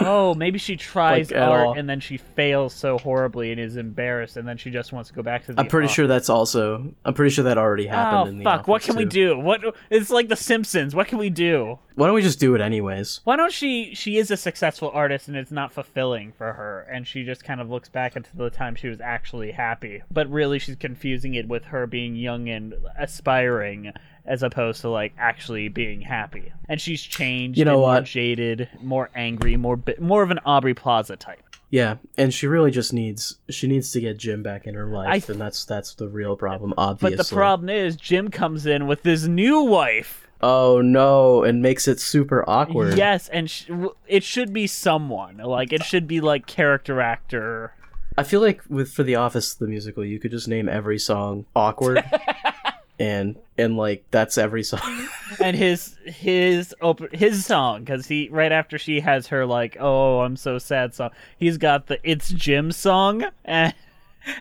Oh, 0.00 0.34
maybe 0.36 0.58
she 0.58 0.76
tries 0.76 1.30
Like, 1.30 1.40
art 1.40 1.66
all. 1.68 1.72
and 1.78 1.88
then 1.88 2.00
she 2.00 2.16
fails 2.16 2.74
so 2.74 2.98
horribly 2.98 3.52
and 3.52 3.60
is 3.60 3.76
embarrassed, 3.76 4.36
and 4.36 4.46
then 4.46 4.56
she 4.56 4.70
just 4.70 4.92
wants 4.92 5.08
to 5.10 5.14
go 5.14 5.22
back 5.22 5.46
to 5.46 5.52
the. 5.52 5.60
I'm 5.60 5.68
pretty 5.68 5.86
office. 5.86 5.94
sure 5.94 6.06
that's 6.06 6.28
also. 6.28 6.92
I'm 7.04 7.14
pretty 7.14 7.30
sure 7.34 7.44
that 7.44 7.58
already 7.58 7.88
oh, 7.88 7.92
happened 7.92 8.20
Oh 8.26 8.30
in 8.30 8.38
the 8.38 8.44
fuck! 8.44 8.68
What 8.68 8.82
can 8.82 8.96
we 8.96 9.04
do? 9.04 9.38
What? 9.38 9.60
It's 9.90 10.10
like 10.10 10.28
The 10.28 10.36
Simpsons. 10.36 10.94
What 10.94 11.08
can 11.08 11.18
we 11.18 11.30
do? 11.30 11.78
Why 11.94 12.06
don't 12.06 12.14
we 12.14 12.22
just 12.22 12.40
do 12.40 12.54
it 12.54 12.60
anyways? 12.60 13.20
Why 13.24 13.36
don't 13.36 13.52
she? 13.52 13.94
She 13.94 14.16
is 14.16 14.30
a 14.30 14.36
successful 14.36 14.90
artist, 14.94 15.28
and 15.28 15.36
it's 15.36 15.50
not 15.50 15.72
fulfilling 15.72 16.32
for 16.32 16.52
her, 16.54 16.86
and 16.90 17.06
she 17.06 17.24
just 17.24 17.44
kind 17.44 17.60
of 17.60 17.68
looks 17.70 17.88
back 17.88 18.16
into 18.16 18.34
the 18.36 18.50
time 18.50 18.74
she 18.74 18.88
was 18.88 19.00
actually 19.00 19.52
happy. 19.52 20.02
But 20.10 20.30
really, 20.30 20.58
she's 20.58 20.76
confusing 20.76 21.34
it 21.34 21.48
with 21.48 21.64
her 21.64 21.86
being 21.86 22.14
young 22.16 22.48
and 22.48 22.74
aspiring, 22.98 23.92
as 24.26 24.42
opposed 24.42 24.80
to 24.82 24.88
like 24.88 25.12
actually 25.18 25.68
being 25.68 26.00
happy. 26.00 26.52
And 26.68 26.80
she's 26.80 27.02
changed. 27.02 27.58
You 27.58 27.64
know 27.64 27.72
and 27.74 27.80
more 27.80 27.90
what? 27.94 28.04
Jaded, 28.04 28.68
more 28.82 29.10
angry, 29.14 29.56
more 29.56 29.76
bi- 29.76 29.96
more 30.00 30.22
of 30.22 30.30
an 30.30 30.40
Aubrey 30.44 30.74
Plaza 30.74 31.16
type. 31.16 31.42
Yeah, 31.72 31.98
and 32.18 32.34
she 32.34 32.48
really 32.48 32.72
just 32.72 32.92
needs 32.92 33.36
she 33.48 33.68
needs 33.68 33.92
to 33.92 34.00
get 34.00 34.18
Jim 34.18 34.42
back 34.42 34.66
in 34.66 34.74
her 34.74 34.86
life, 34.86 35.28
I- 35.28 35.32
and 35.32 35.40
that's 35.40 35.64
that's 35.64 35.94
the 35.94 36.08
real 36.08 36.34
problem. 36.36 36.74
Obviously, 36.76 37.16
but 37.16 37.26
the 37.28 37.34
problem 37.34 37.68
is, 37.68 37.94
Jim 37.96 38.28
comes 38.28 38.66
in 38.66 38.86
with 38.88 39.02
his 39.04 39.28
new 39.28 39.62
wife. 39.62 40.26
Oh 40.42 40.80
no, 40.80 41.44
and 41.44 41.60
makes 41.62 41.86
it 41.86 42.00
super 42.00 42.44
awkward. 42.48 42.96
Yes, 42.96 43.28
and 43.28 43.48
sh- 43.50 43.70
it 44.08 44.24
should 44.24 44.52
be 44.52 44.66
someone 44.66 45.36
like 45.36 45.72
it 45.72 45.84
should 45.84 46.08
be 46.08 46.20
like 46.20 46.46
character 46.46 47.00
actor. 47.00 47.74
I 48.18 48.22
feel 48.24 48.40
like 48.40 48.62
with 48.68 48.90
for 48.90 49.02
the 49.04 49.14
Office 49.14 49.54
the 49.54 49.66
musical, 49.68 50.04
you 50.04 50.18
could 50.18 50.30
just 50.32 50.48
name 50.48 50.68
every 50.68 50.98
song 50.98 51.44
awkward, 51.54 52.02
and 53.00 53.36
and 53.56 53.76
like 53.76 54.04
that's 54.10 54.38
every 54.38 54.62
song. 54.62 54.80
and 55.40 55.56
his 55.56 55.96
his 56.04 56.74
op- 56.82 57.12
his 57.12 57.44
song 57.44 57.80
because 57.80 58.06
he 58.06 58.28
right 58.30 58.52
after 58.52 58.78
she 58.78 59.00
has 59.00 59.26
her 59.28 59.46
like 59.46 59.76
oh 59.80 60.20
I'm 60.20 60.36
so 60.36 60.58
sad 60.58 60.94
song 60.94 61.10
he's 61.38 61.56
got 61.58 61.86
the 61.86 61.98
it's 62.04 62.28
Jim 62.28 62.70
song 62.70 63.24
and 63.44 63.74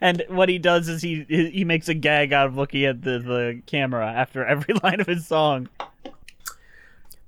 and 0.01 0.23
what 0.27 0.49
he 0.49 0.59
does 0.59 0.89
is 0.89 1.01
he 1.01 1.25
he 1.29 1.63
makes 1.63 1.87
a 1.87 1.93
gag 1.93 2.33
out 2.33 2.47
of 2.47 2.57
looking 2.57 2.83
at 2.83 3.01
the 3.01 3.19
the 3.19 3.61
camera 3.65 4.11
after 4.11 4.45
every 4.45 4.75
line 4.83 4.99
of 4.99 5.07
his 5.07 5.25
song. 5.25 5.69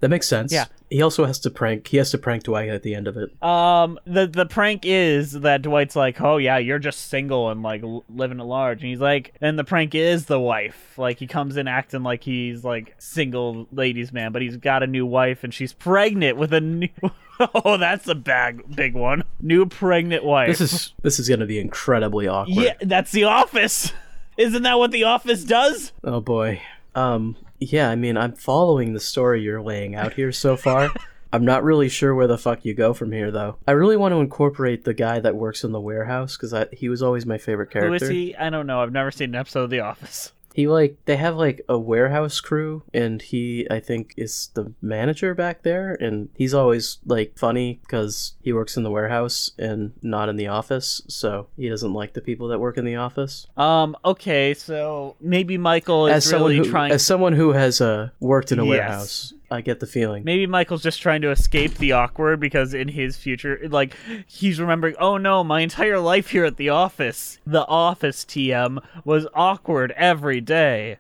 That 0.02 0.10
makes 0.10 0.28
sense. 0.28 0.52
Yeah. 0.52 0.66
He 0.90 1.02
also 1.02 1.24
has 1.26 1.40
to 1.40 1.50
prank. 1.50 1.88
He 1.88 1.96
has 1.98 2.12
to 2.12 2.18
prank 2.18 2.44
Dwight 2.44 2.68
at 2.68 2.84
the 2.84 2.96
end 2.96 3.08
of 3.08 3.16
it. 3.16 3.42
Um, 3.42 3.98
the 4.06 4.28
the 4.28 4.46
prank 4.46 4.82
is 4.84 5.32
that 5.32 5.62
Dwight's 5.62 5.96
like, 5.96 6.20
oh 6.20 6.36
yeah, 6.36 6.58
you're 6.58 6.80
just 6.80 7.08
single 7.08 7.50
and 7.50 7.64
like 7.64 7.82
l- 7.82 8.04
living 8.10 8.42
at 8.42 8.46
large, 8.46 8.82
and 8.82 8.90
he's 8.90 9.00
like, 9.00 9.34
and 9.40 9.58
the 9.58 9.64
prank 9.64 9.96
is 9.96 10.26
the 10.26 10.40
wife. 10.40 10.98
Like 10.98 11.18
he 11.18 11.28
comes 11.28 11.56
in 11.56 11.70
acting 11.70 12.04
like 12.04 12.24
he's 12.26 12.66
like 12.66 12.94
single 12.98 13.68
ladies 13.72 14.12
man, 14.12 14.34
but 14.34 14.42
he's 14.42 14.58
got 14.58 14.84
a 14.84 14.88
new 14.88 15.06
wife 15.06 15.46
and 15.46 15.54
she's 15.54 15.72
pregnant 15.72 16.36
with 16.36 16.52
a 16.54 16.60
new. 16.60 16.90
oh, 17.40 17.78
that's 17.78 18.08
a 18.10 18.16
bag 18.16 18.76
big 18.76 18.94
one. 18.94 19.24
New 19.40 19.66
pregnant 19.66 20.26
wife. 20.26 20.50
This 20.50 20.60
is 20.74 20.94
this 21.04 21.20
is 21.20 21.30
gonna 21.30 21.46
be 21.46 21.60
incredibly 21.60 22.28
awkward. 22.28 22.54
yeah, 22.64 22.74
that's 22.82 23.12
The 23.12 23.24
Office. 23.24 23.94
Isn't 24.38 24.64
that 24.64 24.78
what 24.78 24.92
The 24.92 25.06
Office 25.06 25.46
does? 25.46 25.94
Oh 26.04 26.20
boy. 26.20 26.62
Um. 26.96 27.38
Yeah. 27.62 27.90
I 27.90 27.96
mean, 27.96 28.18
I'm 28.18 28.34
following 28.34 28.94
the 28.94 29.00
story 29.00 29.42
you're 29.42 29.62
laying 29.62 29.96
out 29.96 30.14
here 30.14 30.34
so 30.34 30.58
far. 30.58 30.90
I'm 31.34 31.46
not 31.46 31.64
really 31.64 31.88
sure 31.88 32.14
where 32.14 32.28
the 32.28 32.38
fuck 32.38 32.66
you 32.66 32.74
go 32.74 32.94
from 32.94 33.14
here, 33.14 33.32
though. 33.32 33.56
I 33.66 33.72
really 33.72 33.96
want 33.96 34.12
to 34.12 34.20
incorporate 34.20 34.84
the 34.84 34.94
guy 34.94 35.22
that 35.22 35.34
works 35.34 35.64
in 35.64 35.72
the 35.72 35.80
warehouse 35.80 36.36
because 36.36 36.54
he 36.74 36.90
was 36.90 37.02
always 37.02 37.26
my 37.26 37.38
favorite 37.38 37.72
character. 37.72 37.88
Who 37.88 37.94
is 37.94 38.10
he? 38.10 38.36
I 38.36 38.50
don't 38.50 38.68
know. 38.68 38.82
I've 38.82 38.92
never 38.92 39.12
seen 39.12 39.30
an 39.30 39.36
episode 39.36 39.64
of 39.64 39.70
The 39.70 39.80
Office. 39.80 40.34
He 40.54 40.68
like 40.68 40.98
they 41.06 41.16
have 41.18 41.36
like 41.38 41.62
a 41.70 41.78
warehouse 41.78 42.40
crew 42.42 42.84
and 42.94 43.22
he 43.22 43.68
I 43.72 43.80
think 43.80 44.14
is 44.18 44.50
the 44.54 44.74
manager 44.82 45.34
back 45.34 45.64
there 45.64 45.96
and 46.00 46.30
he's 46.36 46.54
always 46.54 46.98
like 47.06 47.38
funny 47.38 47.80
cuz 47.88 48.34
he 48.42 48.52
works 48.54 48.76
in 48.78 48.84
the 48.84 48.92
warehouse 48.92 49.52
and 49.58 49.94
not 50.02 50.30
in 50.30 50.36
the 50.36 50.48
office 50.48 51.02
so 51.08 51.48
he 51.58 51.70
doesn't 51.70 51.94
like 51.94 52.14
the 52.14 52.22
people 52.22 52.48
that 52.50 52.60
work 52.60 52.78
in 52.78 52.86
the 52.86 52.96
office. 52.96 53.48
Um. 53.58 53.96
Okay. 54.04 54.54
So 54.54 55.16
maybe 55.22 55.58
Michael 55.58 56.08
is 56.08 56.14
As 56.16 56.26
someone 56.26 56.52
really 56.52 56.66
who 56.66 56.72
trying. 56.72 56.92
as 56.92 57.06
someone 57.06 57.34
who 57.34 57.52
has 57.54 57.80
uh 57.82 58.10
worked 58.20 58.52
in 58.52 58.60
a 58.60 58.66
Yes. 58.66 58.70
warehouse, 58.70 59.34
I 59.52 59.60
get 59.60 59.82
the 59.82 59.86
feeling. 59.86 60.24
Maybe 60.24 60.48
Michael's 60.48 60.82
just 60.82 61.02
trying 61.02 61.22
to 61.24 61.30
escape 61.30 61.76
the 61.76 61.92
awkward 61.92 62.40
because 62.40 62.74
in 62.74 62.88
his 62.88 63.18
future, 63.18 63.60
like, 63.70 63.96
he's 64.26 64.62
remembering, 64.62 64.96
oh 64.98 65.18
no, 65.18 65.44
my 65.44 65.60
entire 65.60 66.00
life 66.00 66.30
here 66.30 66.46
at 66.46 66.56
the 66.56 66.70
office, 66.70 67.38
the 67.46 67.66
office 67.68 68.24
TM, 68.24 68.82
was 69.04 69.28
awkward 69.34 69.92
every 69.98 70.40
day. 70.40 70.98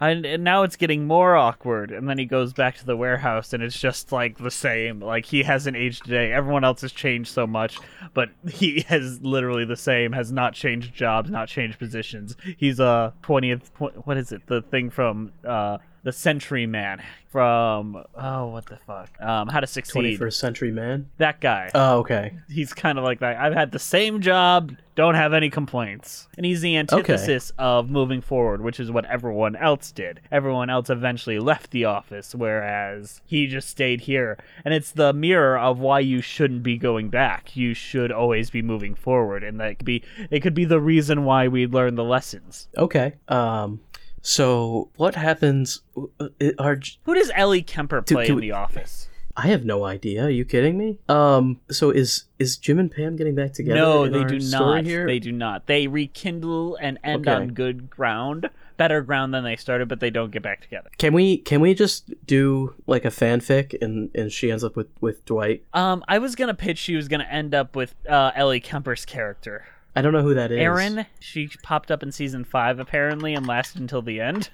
And, 0.00 0.24
and 0.26 0.44
now 0.44 0.62
it's 0.62 0.76
getting 0.76 1.06
more 1.06 1.36
awkward. 1.36 1.90
And 1.90 2.08
then 2.08 2.18
he 2.18 2.26
goes 2.26 2.52
back 2.52 2.76
to 2.78 2.86
the 2.86 2.96
warehouse 2.96 3.52
and 3.52 3.62
it's 3.62 3.78
just 3.78 4.12
like 4.12 4.38
the 4.38 4.50
same. 4.50 5.00
Like, 5.00 5.24
he 5.24 5.42
hasn't 5.42 5.76
aged 5.76 6.04
today. 6.04 6.30
Everyone 6.30 6.64
else 6.64 6.82
has 6.82 6.92
changed 6.92 7.32
so 7.32 7.46
much, 7.46 7.78
but 8.12 8.30
he 8.50 8.80
has 8.88 9.22
literally 9.22 9.64
the 9.64 9.76
same, 9.76 10.12
has 10.12 10.30
not 10.30 10.52
changed 10.52 10.94
jobs, 10.94 11.30
not 11.30 11.48
changed 11.48 11.78
positions. 11.78 12.36
He's 12.58 12.80
a 12.80 13.14
20th, 13.22 13.70
what 14.04 14.16
is 14.18 14.30
it? 14.30 14.46
The 14.46 14.60
thing 14.60 14.90
from, 14.90 15.32
uh, 15.46 15.78
the 16.04 16.12
Century 16.12 16.66
Man 16.66 17.02
from 17.34 18.00
oh 18.14 18.46
what 18.46 18.66
the 18.66 18.76
fuck? 18.76 19.10
Um 19.20 19.48
how 19.48 19.58
to 19.58 19.66
succeed. 19.66 20.20
21st 20.20 20.34
century 20.34 20.70
man. 20.70 21.10
that 21.18 21.40
guy. 21.40 21.68
Oh, 21.74 21.98
okay. 21.98 22.36
he's 22.48 22.72
kind 22.72 22.96
of 22.96 23.02
like 23.02 23.18
that. 23.18 23.36
I've 23.38 23.54
had 23.54 23.72
the 23.72 23.80
same 23.80 24.20
job 24.20 24.76
don't 24.94 25.16
have 25.16 25.32
any 25.32 25.50
complaints. 25.50 26.28
And 26.36 26.46
he's 26.46 26.60
the 26.60 26.76
antithesis 26.76 27.50
of 27.58 27.90
moving 27.90 28.20
forward 28.20 28.60
which 28.60 28.78
is 28.78 28.92
what 28.92 29.04
everyone 29.06 29.56
else 29.56 29.90
did. 29.90 30.20
Everyone 30.30 30.70
else 30.70 30.90
eventually 30.90 31.40
left 31.40 31.72
the 31.72 31.86
office 31.86 32.36
whereas 32.36 33.20
he 33.24 33.48
just 33.48 33.68
stayed 33.68 34.02
here. 34.02 34.38
And 34.64 34.72
it's 34.72 34.92
the 34.92 35.12
mirror 35.12 35.58
of 35.58 35.80
why 35.80 35.98
you 36.00 36.20
shouldn't 36.20 36.62
be 36.62 36.76
going 36.76 37.08
back. 37.08 37.56
You 37.56 37.74
should 37.74 38.12
always 38.12 38.48
be 38.50 38.62
moving 38.62 38.94
forward 38.94 39.42
and 39.42 39.58
that 39.58 39.78
could 39.78 39.86
be 39.86 40.04
it 40.30 40.38
could 40.38 40.54
be 40.54 40.66
the 40.66 40.80
reason 40.80 41.24
why 41.24 41.48
we 41.48 41.66
learn 41.66 41.96
the 41.96 42.04
lessons. 42.04 42.68
Okay. 42.78 43.14
Um 43.26 43.80
so 44.26 44.88
what 44.96 45.14
happens 45.14 45.82
uh, 46.18 46.28
are 46.58 46.78
who 47.04 47.14
does 47.14 47.30
Ellie 47.34 47.60
Kemper 47.62 48.00
Do- 48.00 48.14
play 48.14 48.26
do 48.26 48.32
in 48.32 48.36
we- 48.36 48.40
the 48.48 48.52
office 48.52 49.08
I 49.36 49.48
have 49.48 49.64
no 49.64 49.84
idea. 49.84 50.22
Are 50.26 50.30
you 50.30 50.44
kidding 50.44 50.78
me? 50.78 50.98
Um 51.08 51.58
so 51.68 51.90
is 51.90 52.26
is 52.38 52.56
Jim 52.56 52.78
and 52.78 52.88
Pam 52.88 53.16
getting 53.16 53.34
back 53.34 53.52
together? 53.52 53.80
No, 53.80 54.04
in 54.04 54.12
they 54.12 54.22
do 54.22 54.38
not. 54.38 54.84
Here? 54.84 55.06
They 55.08 55.18
do 55.18 55.32
not. 55.32 55.66
They 55.66 55.88
rekindle 55.88 56.76
and 56.80 57.00
end 57.02 57.26
Okay. 57.26 57.34
on 57.36 57.48
good 57.48 57.90
ground, 57.90 58.48
better 58.76 59.02
ground 59.02 59.34
than 59.34 59.42
they 59.42 59.56
started, 59.56 59.88
but 59.88 59.98
they 59.98 60.10
don't 60.10 60.30
get 60.30 60.42
back 60.44 60.60
together. 60.60 60.88
Can 60.98 61.12
we 61.14 61.38
can 61.38 61.60
we 61.60 61.74
just 61.74 62.12
do 62.26 62.74
like 62.86 63.04
a 63.04 63.08
fanfic 63.10 63.74
and 63.82 64.08
and 64.14 64.30
she 64.30 64.52
ends 64.52 64.62
up 64.62 64.76
with 64.76 64.86
with 65.00 65.24
Dwight? 65.24 65.64
Um, 65.74 66.04
I 66.06 66.18
was 66.18 66.36
gonna 66.36 66.54
pitch 66.54 66.78
she 66.78 66.94
was 66.94 67.08
gonna 67.08 67.26
end 67.28 67.56
up 67.56 67.74
with 67.74 67.96
uh, 68.08 68.30
Ellie 68.36 68.60
Kemper's 68.60 69.04
character, 69.04 69.64
I 69.96 70.02
don't 70.02 70.12
know 70.12 70.22
who 70.22 70.34
that 70.34 70.50
is. 70.50 70.58
Erin. 70.58 71.06
She 71.20 71.48
popped 71.62 71.90
up 71.90 72.02
in 72.02 72.10
season 72.12 72.44
five 72.44 72.78
apparently 72.78 73.34
and 73.34 73.46
lasted 73.46 73.80
until 73.80 74.02
the 74.02 74.20
end. 74.20 74.50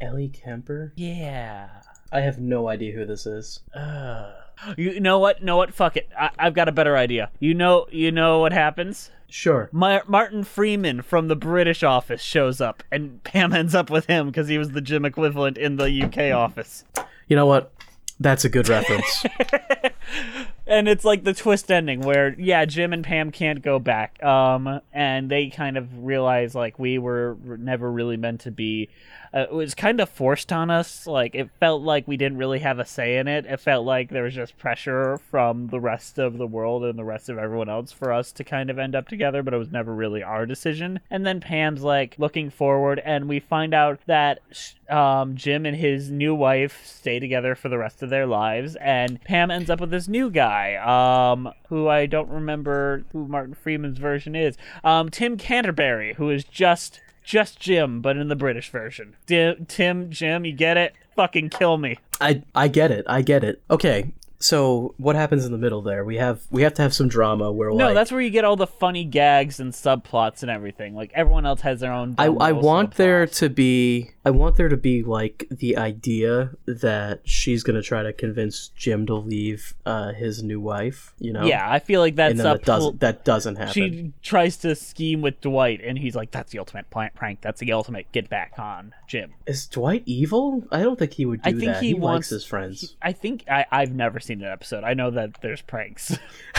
Ellie 0.00 0.28
Kemper. 0.28 0.92
Yeah. 0.96 1.68
I 2.12 2.20
have 2.20 2.38
no 2.38 2.68
idea 2.68 2.94
who 2.94 3.04
this 3.06 3.26
is. 3.26 3.60
Uh, 3.74 4.32
you 4.76 5.00
know 5.00 5.18
what? 5.18 5.42
Know 5.42 5.56
what? 5.56 5.72
Fuck 5.74 5.96
it. 5.96 6.08
I- 6.18 6.30
I've 6.38 6.54
got 6.54 6.68
a 6.68 6.72
better 6.72 6.96
idea. 6.96 7.30
You 7.40 7.54
know. 7.54 7.86
You 7.90 8.10
know 8.12 8.40
what 8.40 8.52
happens? 8.52 9.10
Sure. 9.28 9.68
Mar- 9.72 10.04
Martin 10.06 10.44
Freeman 10.44 11.02
from 11.02 11.26
the 11.28 11.34
British 11.36 11.82
office 11.82 12.20
shows 12.22 12.60
up, 12.60 12.82
and 12.92 13.22
Pam 13.24 13.52
ends 13.52 13.74
up 13.74 13.90
with 13.90 14.06
him 14.06 14.26
because 14.26 14.46
he 14.48 14.58
was 14.58 14.70
the 14.72 14.80
Jim 14.80 15.04
equivalent 15.04 15.58
in 15.58 15.76
the 15.76 16.02
UK 16.04 16.32
office. 16.36 16.84
You 17.28 17.34
know 17.36 17.46
what? 17.46 17.72
That's 18.20 18.44
a 18.44 18.48
good 18.48 18.68
reference. 18.68 19.24
and 20.66 20.88
it's 20.88 21.04
like 21.04 21.24
the 21.24 21.34
twist 21.34 21.70
ending 21.70 22.00
where 22.00 22.34
yeah 22.38 22.64
jim 22.64 22.92
and 22.92 23.04
pam 23.04 23.30
can't 23.30 23.62
go 23.62 23.78
back 23.78 24.22
um 24.22 24.80
and 24.92 25.30
they 25.30 25.48
kind 25.48 25.76
of 25.76 26.04
realize 26.04 26.54
like 26.54 26.78
we 26.78 26.98
were 26.98 27.36
never 27.58 27.90
really 27.90 28.16
meant 28.16 28.40
to 28.40 28.50
be 28.50 28.88
uh, 29.34 29.40
it 29.40 29.52
was 29.52 29.74
kind 29.74 30.00
of 30.00 30.08
forced 30.08 30.52
on 30.52 30.70
us 30.70 31.06
like 31.06 31.34
it 31.34 31.50
felt 31.58 31.82
like 31.82 32.06
we 32.06 32.16
didn't 32.16 32.38
really 32.38 32.60
have 32.60 32.78
a 32.78 32.84
say 32.84 33.16
in 33.16 33.26
it 33.26 33.44
it 33.46 33.58
felt 33.58 33.84
like 33.84 34.10
there 34.10 34.22
was 34.22 34.34
just 34.34 34.56
pressure 34.56 35.18
from 35.30 35.66
the 35.68 35.80
rest 35.80 36.18
of 36.18 36.38
the 36.38 36.46
world 36.46 36.84
and 36.84 36.98
the 36.98 37.04
rest 37.04 37.28
of 37.28 37.38
everyone 37.38 37.68
else 37.68 37.92
for 37.92 38.12
us 38.12 38.32
to 38.32 38.44
kind 38.44 38.70
of 38.70 38.78
end 38.78 38.94
up 38.94 39.08
together 39.08 39.42
but 39.42 39.54
it 39.54 39.58
was 39.58 39.72
never 39.72 39.94
really 39.94 40.22
our 40.22 40.46
decision 40.46 41.00
and 41.10 41.26
then 41.26 41.40
pam's 41.40 41.82
like 41.82 42.14
looking 42.18 42.48
forward 42.50 43.00
and 43.04 43.28
we 43.28 43.40
find 43.40 43.74
out 43.74 43.98
that 44.06 44.40
um, 44.88 45.36
Jim 45.36 45.64
and 45.66 45.76
his 45.76 46.10
new 46.10 46.34
wife 46.34 46.84
stay 46.84 47.18
together 47.18 47.54
for 47.54 47.68
the 47.68 47.78
rest 47.78 48.02
of 48.02 48.10
their 48.10 48.26
lives, 48.26 48.76
and 48.76 49.22
Pam 49.22 49.50
ends 49.50 49.70
up 49.70 49.80
with 49.80 49.90
this 49.90 50.08
new 50.08 50.30
guy, 50.30 50.74
um, 50.76 51.52
who 51.68 51.88
I 51.88 52.06
don't 52.06 52.28
remember 52.28 53.04
who 53.12 53.26
Martin 53.26 53.54
Freeman's 53.54 53.98
version 53.98 54.34
is. 54.34 54.56
Um, 54.82 55.10
Tim 55.10 55.36
Canterbury, 55.36 56.14
who 56.14 56.30
is 56.30 56.44
just 56.44 57.00
just 57.24 57.58
Jim, 57.58 58.00
but 58.00 58.16
in 58.16 58.28
the 58.28 58.36
British 58.36 58.70
version. 58.70 59.16
Di- 59.26 59.56
Tim, 59.66 60.10
Jim, 60.10 60.44
you 60.44 60.52
get 60.52 60.76
it? 60.76 60.94
Fucking 61.16 61.48
kill 61.50 61.78
me. 61.78 61.98
I 62.20 62.42
I 62.54 62.68
get 62.68 62.90
it. 62.90 63.04
I 63.08 63.22
get 63.22 63.42
it. 63.44 63.62
Okay. 63.70 64.12
So 64.38 64.94
what 64.98 65.16
happens 65.16 65.46
in 65.46 65.52
the 65.52 65.58
middle 65.58 65.82
there? 65.82 66.04
We 66.04 66.16
have 66.16 66.42
we 66.50 66.62
have 66.62 66.74
to 66.74 66.82
have 66.82 66.92
some 66.92 67.08
drama 67.08 67.50
where 67.50 67.70
No, 67.70 67.86
like 67.86 67.94
that's 67.94 68.12
where 68.12 68.20
you 68.20 68.30
get 68.30 68.44
all 68.44 68.56
the 68.56 68.66
funny 68.66 69.04
gags 69.04 69.60
and 69.60 69.72
subplots 69.72 70.42
and 70.42 70.50
everything. 70.50 70.94
Like 70.94 71.12
everyone 71.14 71.46
else 71.46 71.62
has 71.62 71.80
their 71.80 71.92
own. 71.92 72.14
I, 72.18 72.26
I 72.26 72.52
want 72.52 72.94
there 72.94 73.26
to 73.26 73.48
be 73.48 74.10
I 74.26 74.30
want 74.30 74.56
there 74.56 74.68
to 74.68 74.76
be 74.76 75.02
like 75.02 75.46
the 75.50 75.76
idea 75.76 76.50
that 76.66 77.20
she's 77.24 77.62
gonna 77.62 77.82
try 77.82 78.02
to 78.02 78.12
convince 78.12 78.68
Jim 78.68 79.06
to 79.06 79.14
leave 79.14 79.74
uh, 79.84 80.12
his 80.12 80.42
new 80.42 80.60
wife. 80.60 81.14
You 81.18 81.32
know? 81.32 81.44
Yeah, 81.44 81.70
I 81.70 81.78
feel 81.78 82.00
like 82.00 82.16
that's 82.16 82.40
up. 82.40 82.60
that 82.60 82.64
doesn't 82.64 83.00
that 83.00 83.24
doesn't 83.24 83.56
happen. 83.56 83.72
She 83.72 84.12
tries 84.22 84.56
to 84.58 84.74
scheme 84.74 85.20
with 85.20 85.40
Dwight, 85.40 85.80
and 85.82 85.98
he's 85.98 86.16
like, 86.16 86.30
"That's 86.30 86.52
the 86.52 86.58
ultimate 86.58 86.86
prank. 86.90 87.40
That's 87.42 87.60
the 87.60 87.72
ultimate 87.72 88.10
get 88.12 88.30
back 88.30 88.54
on 88.58 88.94
Jim." 89.06 89.34
Is 89.46 89.66
Dwight 89.66 90.02
evil? 90.06 90.64
I 90.72 90.82
don't 90.82 90.98
think 90.98 91.12
he 91.12 91.26
would 91.26 91.42
do 91.42 91.50
I 91.50 91.52
think 91.52 91.64
that. 91.64 91.82
he, 91.82 91.88
He, 91.88 91.94
wants 91.94 92.26
likes 92.26 92.30
his 92.30 92.44
friends. 92.44 92.96
I 93.02 93.12
think 93.12 93.44
I, 93.48 93.66
I've 93.70 93.94
never 93.94 94.20
seen 94.24 94.42
an 94.42 94.50
episode. 94.50 94.84
I 94.84 94.94
know 94.94 95.10
that 95.10 95.40
there's 95.40 95.62
pranks. 95.62 96.18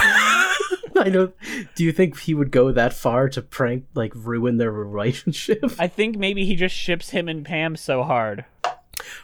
I 0.98 1.10
know. 1.10 1.34
Do 1.76 1.84
you 1.84 1.92
think 1.92 2.20
he 2.20 2.34
would 2.34 2.52
go 2.52 2.72
that 2.72 2.94
far 2.94 3.28
to 3.30 3.42
prank, 3.42 3.86
like 3.94 4.14
ruin 4.16 4.58
their 4.58 4.72
relationship? 4.72 5.64
I 5.78 5.88
think 5.88 6.18
maybe 6.18 6.46
he 6.46 6.56
just 6.56 6.76
ships 6.76 7.10
him 7.10 7.28
and 7.28 7.46
Pam 7.46 7.76
so 7.76 8.04
hard. 8.04 8.46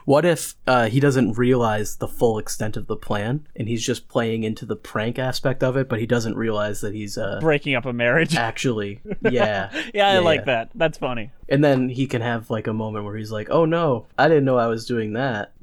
What 0.06 0.26
if 0.26 0.56
uh, 0.68 0.88
he 0.88 1.00
doesn't 1.00 1.38
realize 1.38 1.98
the 1.98 2.08
full 2.08 2.38
extent 2.38 2.76
of 2.78 2.88
the 2.88 2.96
plan, 2.96 3.48
and 3.56 3.68
he's 3.68 3.86
just 3.86 4.08
playing 4.08 4.44
into 4.44 4.66
the 4.66 4.76
prank 4.76 5.20
aspect 5.20 5.64
of 5.64 5.78
it, 5.78 5.88
but 5.88 6.00
he 6.00 6.06
doesn't 6.06 6.36
realize 6.36 6.82
that 6.82 6.94
he's 6.94 7.18
uh, 7.18 7.40
breaking 7.40 7.76
up 7.76 7.86
a 7.86 7.94
marriage. 7.94 8.36
actually, 8.42 9.02
yeah, 9.22 9.72
yeah, 9.94 10.10
I 10.10 10.20
like 10.20 10.42
yeah. 10.42 10.46
that. 10.46 10.70
That's 10.76 10.98
funny. 10.98 11.32
And 11.48 11.64
then 11.64 11.90
he 11.90 12.08
can 12.08 12.22
have 12.22 12.50
like 12.50 12.68
a 12.68 12.74
moment 12.74 13.06
where 13.06 13.16
he's 13.16 13.32
like, 13.32 13.50
"Oh 13.50 13.66
no, 13.66 14.08
I 14.18 14.28
didn't 14.28 14.46
know 14.46 14.58
I 14.58 14.68
was 14.68 14.86
doing 14.86 15.14
that." 15.14 15.54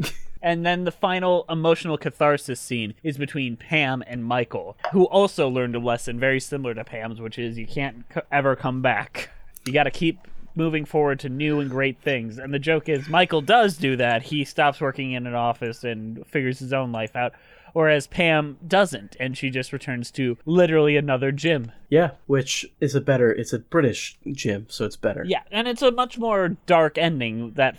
And 0.42 0.64
then 0.64 0.84
the 0.84 0.92
final 0.92 1.44
emotional 1.48 1.98
catharsis 1.98 2.60
scene 2.60 2.94
is 3.02 3.16
between 3.18 3.56
Pam 3.56 4.02
and 4.06 4.24
Michael, 4.24 4.76
who 4.92 5.04
also 5.04 5.48
learned 5.48 5.74
a 5.76 5.80
lesson 5.80 6.18
very 6.20 6.40
similar 6.40 6.74
to 6.74 6.84
Pam's, 6.84 7.20
which 7.20 7.38
is 7.38 7.58
you 7.58 7.66
can't 7.66 8.04
c- 8.14 8.20
ever 8.30 8.54
come 8.56 8.82
back. 8.82 9.30
You 9.66 9.72
got 9.72 9.84
to 9.84 9.90
keep 9.90 10.26
moving 10.54 10.84
forward 10.84 11.20
to 11.20 11.28
new 11.28 11.60
and 11.60 11.70
great 11.70 12.00
things. 12.00 12.38
And 12.38 12.52
the 12.52 12.58
joke 12.58 12.88
is 12.88 13.08
Michael 13.08 13.40
does 13.40 13.76
do 13.76 13.96
that. 13.96 14.22
He 14.24 14.44
stops 14.44 14.80
working 14.80 15.12
in 15.12 15.26
an 15.26 15.34
office 15.34 15.84
and 15.84 16.26
figures 16.26 16.58
his 16.58 16.72
own 16.72 16.90
life 16.90 17.14
out. 17.14 17.32
Whereas 17.74 18.06
Pam 18.06 18.56
doesn't, 18.66 19.14
and 19.20 19.36
she 19.36 19.50
just 19.50 19.72
returns 19.74 20.10
to 20.12 20.38
literally 20.46 20.96
another 20.96 21.30
gym. 21.30 21.70
yeah, 21.90 22.12
which 22.26 22.66
is 22.80 22.94
a 22.94 23.00
better. 23.00 23.30
It's 23.30 23.52
a 23.52 23.58
British 23.58 24.18
gym, 24.32 24.66
so 24.70 24.86
it's 24.86 24.96
better. 24.96 25.22
Yeah, 25.26 25.42
and 25.52 25.68
it's 25.68 25.82
a 25.82 25.92
much 25.92 26.18
more 26.18 26.56
dark 26.66 26.96
ending 26.96 27.52
that 27.52 27.76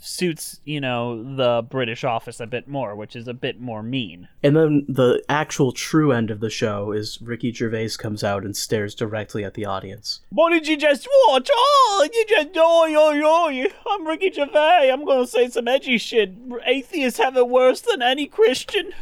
suits, 0.00 0.60
you 0.64 0.80
know, 0.80 1.36
the 1.36 1.62
British 1.62 2.02
office 2.02 2.40
a 2.40 2.46
bit 2.46 2.66
more, 2.66 2.96
which 2.96 3.14
is 3.14 3.28
a 3.28 3.34
bit 3.34 3.60
more 3.60 3.82
mean. 3.82 4.28
And 4.42 4.56
then 4.56 4.86
the 4.88 5.22
actual 5.28 5.72
true 5.72 6.10
end 6.10 6.30
of 6.30 6.40
the 6.40 6.50
show 6.50 6.92
is 6.92 7.20
Ricky 7.20 7.52
Gervais 7.52 7.90
comes 7.98 8.24
out 8.24 8.44
and 8.44 8.56
stares 8.56 8.94
directly 8.94 9.44
at 9.44 9.54
the 9.54 9.66
audience. 9.66 10.20
What 10.30 10.50
did 10.50 10.66
you 10.66 10.76
just 10.76 11.06
watch? 11.26 11.50
Oh, 11.52 12.08
you 12.12 12.24
just 12.26 12.48
oh, 12.56 12.86
yo, 12.86 13.10
yo. 13.50 13.66
I'm 13.86 14.06
Ricky 14.06 14.32
Gervais. 14.32 14.90
I'm 14.90 15.04
gonna 15.04 15.26
say 15.26 15.48
some 15.48 15.68
edgy 15.68 15.98
shit. 15.98 16.32
Atheists 16.64 17.20
have 17.20 17.36
it 17.36 17.48
worse 17.48 17.82
than 17.82 18.02
any 18.02 18.26
Christian. 18.26 18.92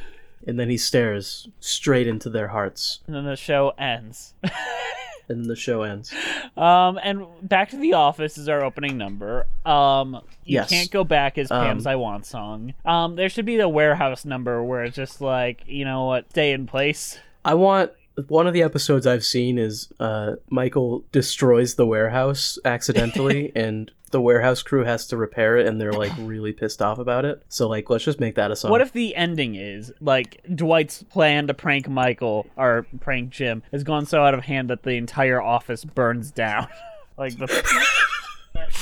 And 0.47 0.59
then 0.59 0.71
he 0.71 0.79
stares 0.79 1.49
straight 1.61 2.07
into 2.07 2.31
their 2.31 2.49
hearts. 2.49 3.01
And 3.07 3.15
then 3.15 3.25
the 3.25 3.37
show 3.37 3.75
ends. 3.79 4.35
And 5.29 5.45
the 5.45 5.57
show 5.57 5.83
ends. 5.83 6.13
Um, 6.57 6.99
and 7.03 7.27
Back 7.43 7.71
to 7.71 7.77
the 7.77 7.93
Office 7.95 8.39
is 8.39 8.49
our 8.49 8.65
opening 8.65 8.97
number. 8.97 9.47
Um, 9.67 10.15
you 10.45 10.55
Yes. 10.55 10.71
can't 10.71 10.91
go 10.91 11.05
back 11.05 11.37
as 11.37 11.49
Pam's 11.49 11.87
Um, 11.87 11.93
I 11.93 11.97
Want 11.97 12.25
song. 12.27 12.75
Um, 12.87 13.17
there 13.17 13.29
should 13.29 13.45
be 13.45 13.57
the 13.59 13.69
warehouse 13.69 14.25
number 14.25 14.63
where 14.63 14.85
it's 14.85 14.97
just 14.97 15.21
like, 15.21 15.63
you 15.67 15.85
know 15.85 16.05
what, 16.07 16.31
stay 16.31 16.53
in 16.53 16.67
place. 16.67 17.19
I 17.45 17.55
want 17.55 17.93
one 18.27 18.47
of 18.47 18.55
the 18.55 18.63
episodes 18.63 19.07
I've 19.07 19.25
seen 19.25 19.59
is 19.59 19.93
uh, 20.01 20.37
Michael 20.51 21.05
destroys 21.13 21.77
the 21.77 21.87
warehouse 21.87 22.59
accidentally, 22.65 23.53
and 23.57 23.91
the 24.11 24.21
warehouse 24.21 24.63
crew 24.63 24.85
has 24.85 25.07
to 25.09 25.17
repair 25.17 25.57
it, 25.57 25.67
and 25.67 25.81
they're 25.81 25.93
like 25.93 26.13
really 26.19 26.53
pissed 26.53 26.83
off 26.83 26.99
about 26.99 27.25
it. 27.25 27.43
So 27.49 27.69
like, 27.69 27.89
let's 27.91 28.05
just 28.05 28.21
make 28.21 28.35
that 28.37 28.51
a 28.51 28.57
song. 28.57 28.71
What 28.71 28.81
if 28.81 28.93
the 28.93 29.15
ending 29.15 29.55
is 29.55 29.93
like 30.01 30.41
Dwight's 30.55 31.03
plan 31.05 31.47
to 31.47 31.55
prank 31.55 31.89
Michael 31.89 32.47
or 32.57 32.87
prank 33.01 33.31
Jim 33.31 33.63
has 33.73 33.85
gone 33.85 34.07
so 34.07 34.23
out 34.23 34.35
of 34.35 34.45
hand 34.45 34.71
that 34.71 34.83
the 34.83 34.93
entire 34.93 35.41
office 35.41 35.85
burns 35.85 36.31
down? 36.31 36.69
like 37.19 37.39
the 37.39 37.47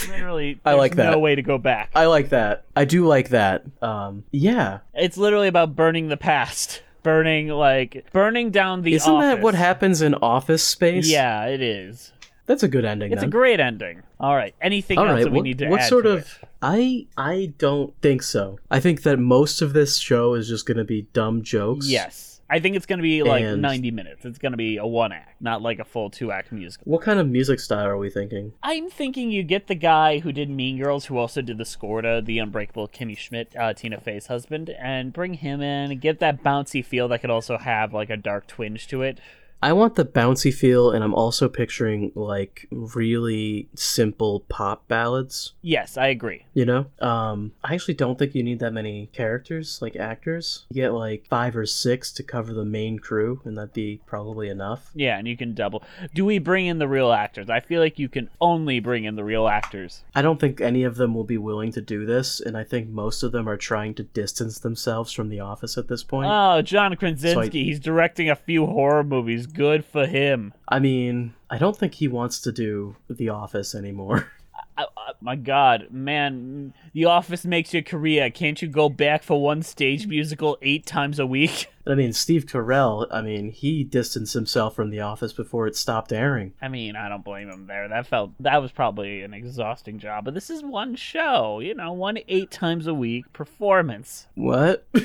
literally, 0.08 0.60
I 0.64 0.74
like 0.74 0.96
that. 0.96 1.10
No 1.10 1.18
way 1.18 1.34
to 1.34 1.42
go 1.42 1.58
back. 1.58 1.90
I 1.94 2.06
like 2.06 2.30
that. 2.30 2.64
I 2.74 2.84
do 2.84 3.06
like 3.06 3.30
that. 3.30 3.64
Um, 3.82 4.24
yeah, 4.30 4.78
It's 4.94 5.16
literally 5.16 5.48
about 5.48 5.76
burning 5.76 6.08
the 6.08 6.16
past, 6.16 6.82
burning 7.06 7.48
like 7.48 8.04
burning 8.12 8.50
down 8.50 8.82
the. 8.82 8.94
isn't 8.94 9.20
that 9.20 9.40
what 9.40 9.54
happens 9.54 10.02
in 10.02 10.14
Office 10.16 10.64
Space? 10.64 11.08
Yeah, 11.08 11.46
it 11.46 11.62
is. 11.62 12.12
that's 12.46 12.64
a 12.64 12.68
good 12.68 12.84
ending. 12.84 13.12
It's 13.12 13.22
a 13.22 13.28
great 13.28 13.60
ending. 13.60 14.02
All 14.18 14.34
right. 14.34 14.54
Anything 14.60 14.98
All 14.98 15.06
else 15.06 15.14
right, 15.14 15.24
that 15.24 15.30
we 15.30 15.36
what, 15.36 15.44
need 15.44 15.58
to 15.58 15.68
what 15.68 15.80
add 15.82 15.88
sort 15.88 16.04
to 16.04 16.10
of? 16.10 16.18
it? 16.42 16.48
I 16.60 17.06
I 17.16 17.52
don't 17.58 17.94
think 18.02 18.22
so. 18.24 18.58
I 18.70 18.80
think 18.80 19.02
that 19.04 19.18
most 19.18 19.62
of 19.62 19.72
this 19.72 19.98
show 19.98 20.34
is 20.34 20.48
just 20.48 20.66
going 20.66 20.78
to 20.78 20.84
be 20.84 21.02
dumb 21.12 21.42
jokes. 21.42 21.88
Yes. 21.88 22.35
I 22.48 22.60
think 22.60 22.76
it's 22.76 22.86
going 22.86 22.98
to 22.98 23.02
be 23.02 23.22
like 23.24 23.42
And- 23.42 23.60
90 23.60 23.90
minutes. 23.90 24.24
It's 24.24 24.38
going 24.38 24.52
to 24.52 24.56
be 24.56 24.76
a 24.76 24.86
one 24.86 25.12
act, 25.12 25.40
not 25.40 25.62
like 25.62 25.78
a 25.80 25.84
full 25.84 26.10
two 26.10 26.30
act 26.30 26.52
musical. 26.52 26.84
What 26.90 27.02
kind 27.02 27.18
of 27.18 27.28
music 27.28 27.58
style 27.58 27.86
are 27.86 27.96
we 27.98 28.08
thinking? 28.08 28.52
I'm 28.62 28.88
thinking 28.88 29.30
you 29.32 29.42
get 29.42 29.66
the 29.66 29.74
guy 29.74 30.20
who 30.20 30.30
did 30.30 30.48
Mean 30.48 30.78
Girls, 30.78 31.06
who 31.06 31.18
also 31.18 31.42
did 31.42 31.58
the 31.58 31.64
score 31.64 32.02
to 32.02 32.22
The 32.24 32.38
Unbreakable 32.38 32.88
Kimmy 32.88 33.18
Schmidt, 33.18 33.54
uh, 33.58 33.72
Tina 33.74 34.00
Fey's 34.00 34.28
husband, 34.28 34.70
and 34.70 35.12
bring 35.12 35.34
him 35.34 35.60
in, 35.60 35.98
get 35.98 36.20
that 36.20 36.42
bouncy 36.44 36.84
feel 36.84 37.08
that 37.08 37.20
could 37.20 37.30
also 37.30 37.58
have 37.58 37.92
like 37.92 38.10
a 38.10 38.16
dark 38.16 38.46
twinge 38.46 38.86
to 38.88 39.02
it. 39.02 39.18
I 39.62 39.72
want 39.72 39.94
the 39.94 40.04
bouncy 40.04 40.52
feel, 40.52 40.90
and 40.90 41.02
I'm 41.02 41.14
also 41.14 41.48
picturing 41.48 42.12
like 42.14 42.68
really 42.70 43.68
simple 43.74 44.40
pop 44.48 44.86
ballads. 44.86 45.54
Yes, 45.62 45.96
I 45.96 46.08
agree. 46.08 46.44
You 46.52 46.66
know, 46.66 46.86
um, 47.00 47.52
I 47.64 47.74
actually 47.74 47.94
don't 47.94 48.18
think 48.18 48.34
you 48.34 48.42
need 48.42 48.58
that 48.60 48.72
many 48.72 49.08
characters, 49.12 49.80
like 49.80 49.96
actors. 49.96 50.66
You 50.70 50.82
get 50.82 50.92
like 50.92 51.26
five 51.28 51.56
or 51.56 51.66
six 51.66 52.12
to 52.12 52.22
cover 52.22 52.52
the 52.52 52.64
main 52.64 52.98
crew, 52.98 53.40
and 53.44 53.56
that'd 53.56 53.72
be 53.72 54.00
probably 54.06 54.48
enough. 54.50 54.90
Yeah, 54.94 55.18
and 55.18 55.26
you 55.26 55.36
can 55.36 55.54
double. 55.54 55.82
Do 56.14 56.24
we 56.24 56.38
bring 56.38 56.66
in 56.66 56.78
the 56.78 56.88
real 56.88 57.10
actors? 57.10 57.48
I 57.50 57.60
feel 57.60 57.80
like 57.80 57.98
you 57.98 58.08
can 58.10 58.28
only 58.40 58.78
bring 58.80 59.04
in 59.04 59.16
the 59.16 59.24
real 59.24 59.48
actors. 59.48 60.02
I 60.14 60.22
don't 60.22 60.38
think 60.38 60.60
any 60.60 60.84
of 60.84 60.96
them 60.96 61.14
will 61.14 61.24
be 61.24 61.38
willing 61.38 61.72
to 61.72 61.80
do 61.80 62.04
this, 62.04 62.40
and 62.40 62.56
I 62.56 62.64
think 62.64 62.88
most 62.88 63.22
of 63.22 63.32
them 63.32 63.48
are 63.48 63.56
trying 63.56 63.94
to 63.94 64.02
distance 64.02 64.58
themselves 64.58 65.12
from 65.12 65.30
The 65.30 65.40
Office 65.40 65.78
at 65.78 65.88
this 65.88 66.04
point. 66.04 66.28
Oh, 66.30 66.60
John 66.62 66.94
Krasinski, 66.94 67.60
I- 67.60 67.64
he's 67.64 67.80
directing 67.80 68.28
a 68.30 68.36
few 68.36 68.66
horror 68.66 69.02
movies. 69.02 69.45
Good 69.52 69.84
for 69.84 70.06
him. 70.06 70.54
I 70.68 70.78
mean, 70.78 71.34
I 71.50 71.58
don't 71.58 71.76
think 71.76 71.94
he 71.94 72.08
wants 72.08 72.40
to 72.40 72.52
do 72.52 72.96
The 73.08 73.30
Office 73.30 73.74
anymore. 73.74 74.30
I, 74.78 74.84
I, 74.96 75.12
my 75.20 75.36
God, 75.36 75.88
man, 75.90 76.74
The 76.92 77.06
Office 77.06 77.44
makes 77.44 77.72
your 77.72 77.82
career. 77.82 78.30
Can't 78.30 78.60
you 78.60 78.68
go 78.68 78.88
back 78.88 79.22
for 79.22 79.40
one 79.40 79.62
stage 79.62 80.06
musical 80.06 80.58
eight 80.60 80.84
times 80.84 81.18
a 81.18 81.26
week? 81.26 81.72
I 81.86 81.94
mean, 81.94 82.12
Steve 82.12 82.46
Carell, 82.46 83.06
I 83.10 83.22
mean, 83.22 83.52
he 83.52 83.84
distanced 83.84 84.34
himself 84.34 84.74
from 84.74 84.90
The 84.90 85.00
Office 85.00 85.32
before 85.32 85.66
it 85.66 85.76
stopped 85.76 86.12
airing. 86.12 86.52
I 86.60 86.68
mean, 86.68 86.96
I 86.96 87.08
don't 87.08 87.24
blame 87.24 87.48
him 87.48 87.66
there. 87.66 87.88
That 87.88 88.06
felt 88.06 88.32
that 88.40 88.60
was 88.60 88.72
probably 88.72 89.22
an 89.22 89.32
exhausting 89.32 89.98
job, 89.98 90.24
but 90.24 90.34
this 90.34 90.50
is 90.50 90.62
one 90.62 90.96
show, 90.96 91.60
you 91.60 91.74
know, 91.74 91.92
one 91.92 92.18
eight 92.28 92.50
times 92.50 92.86
a 92.86 92.94
week 92.94 93.32
performance. 93.32 94.26
What? 94.34 94.86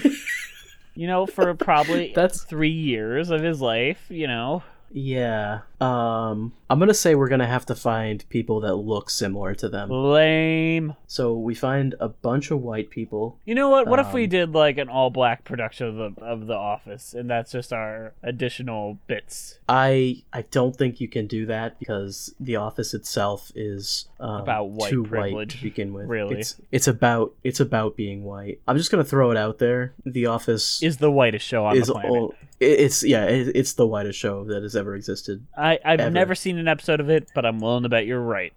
You 0.96 1.08
know, 1.08 1.26
for 1.26 1.54
probably 1.54 2.12
That's- 2.16 2.44
three 2.44 2.70
years 2.70 3.30
of 3.30 3.42
his 3.42 3.62
life. 3.62 4.06
You 4.10 4.28
know, 4.28 4.64
yeah. 4.92 5.62
Um, 5.82 6.54
I'm 6.70 6.80
gonna 6.80 6.94
say 6.94 7.16
we're 7.16 7.28
gonna 7.28 7.48
have 7.48 7.66
to 7.66 7.76
find 7.76 8.24
people 8.30 8.62
that 8.62 8.76
look 8.76 9.10
similar 9.10 9.56
to 9.56 9.68
them. 9.68 9.90
lame. 9.90 10.96
So 11.08 11.34
we 11.38 11.56
find 11.56 11.96
a 12.00 12.08
bunch 12.10 12.52
of 12.52 12.62
white 12.62 12.90
people. 12.90 13.40
You 13.46 13.56
know 13.56 13.70
what? 13.70 13.88
What 13.88 14.00
if 14.00 14.14
we 14.14 14.24
Um, 14.26 14.30
did 14.30 14.54
like 14.54 14.78
an 14.78 14.88
all 14.90 15.10
black 15.10 15.44
production 15.44 15.88
of 15.88 15.96
the 16.16 16.24
of 16.24 16.48
the 16.48 16.54
Office, 16.56 17.14
and 17.14 17.30
that's 17.30 17.52
just 17.52 17.74
our 17.74 18.14
additional 18.24 19.00
bits 19.08 19.60
I 19.68 20.24
I 20.32 20.44
don't 20.52 20.76
think 20.76 21.02
you 21.02 21.08
can 21.08 21.28
do 21.28 21.46
that 21.48 21.80
because 21.80 22.34
The 22.40 22.56
Office 22.58 22.94
itself 22.94 23.52
is 23.56 24.08
um, 24.20 24.42
About 24.42 24.70
white 24.70 24.92
too 24.92 25.02
white 25.04 25.10
privilege, 25.10 25.58
to 25.58 25.64
begin 25.64 25.94
with. 25.94 26.08
really. 26.08 26.40
it's 26.40 26.56
it's 26.72 26.88
about 26.88 27.34
it's 27.44 27.60
about 27.60 27.96
being 27.98 28.24
white. 28.24 28.60
I'm 28.68 28.78
just 28.78 28.92
gonna 28.92 29.04
throw 29.04 29.32
it 29.32 29.38
out 29.38 29.58
there. 29.58 29.94
The 30.06 30.28
Office 30.28 30.82
is 30.84 30.98
the 30.98 31.12
whitest 31.12 31.46
show 31.46 31.66
on 31.66 31.78
the 31.78 31.86
planet. 31.86 32.12
all, 32.12 32.36
it's 32.60 33.04
yeah 33.04 33.26
it, 33.26 33.56
it's 33.56 33.74
the 33.74 33.88
whitest 33.88 34.20
show 34.20 34.44
that 34.46 34.62
has 34.64 34.76
ever 34.76 34.96
existed. 34.96 35.46
I, 35.58 35.71
I've 35.84 36.00
ever. 36.00 36.10
never 36.12 36.36
seen 36.36 36.58
an 36.58 36.68
episode 36.68 37.00
of 37.00 37.10
it, 37.10 37.30
but 37.36 37.46
I'm 37.46 37.60
willing 37.60 37.84
to 37.84 37.90
bet 37.90 38.06
you're 38.06 38.20
right. 38.22 38.54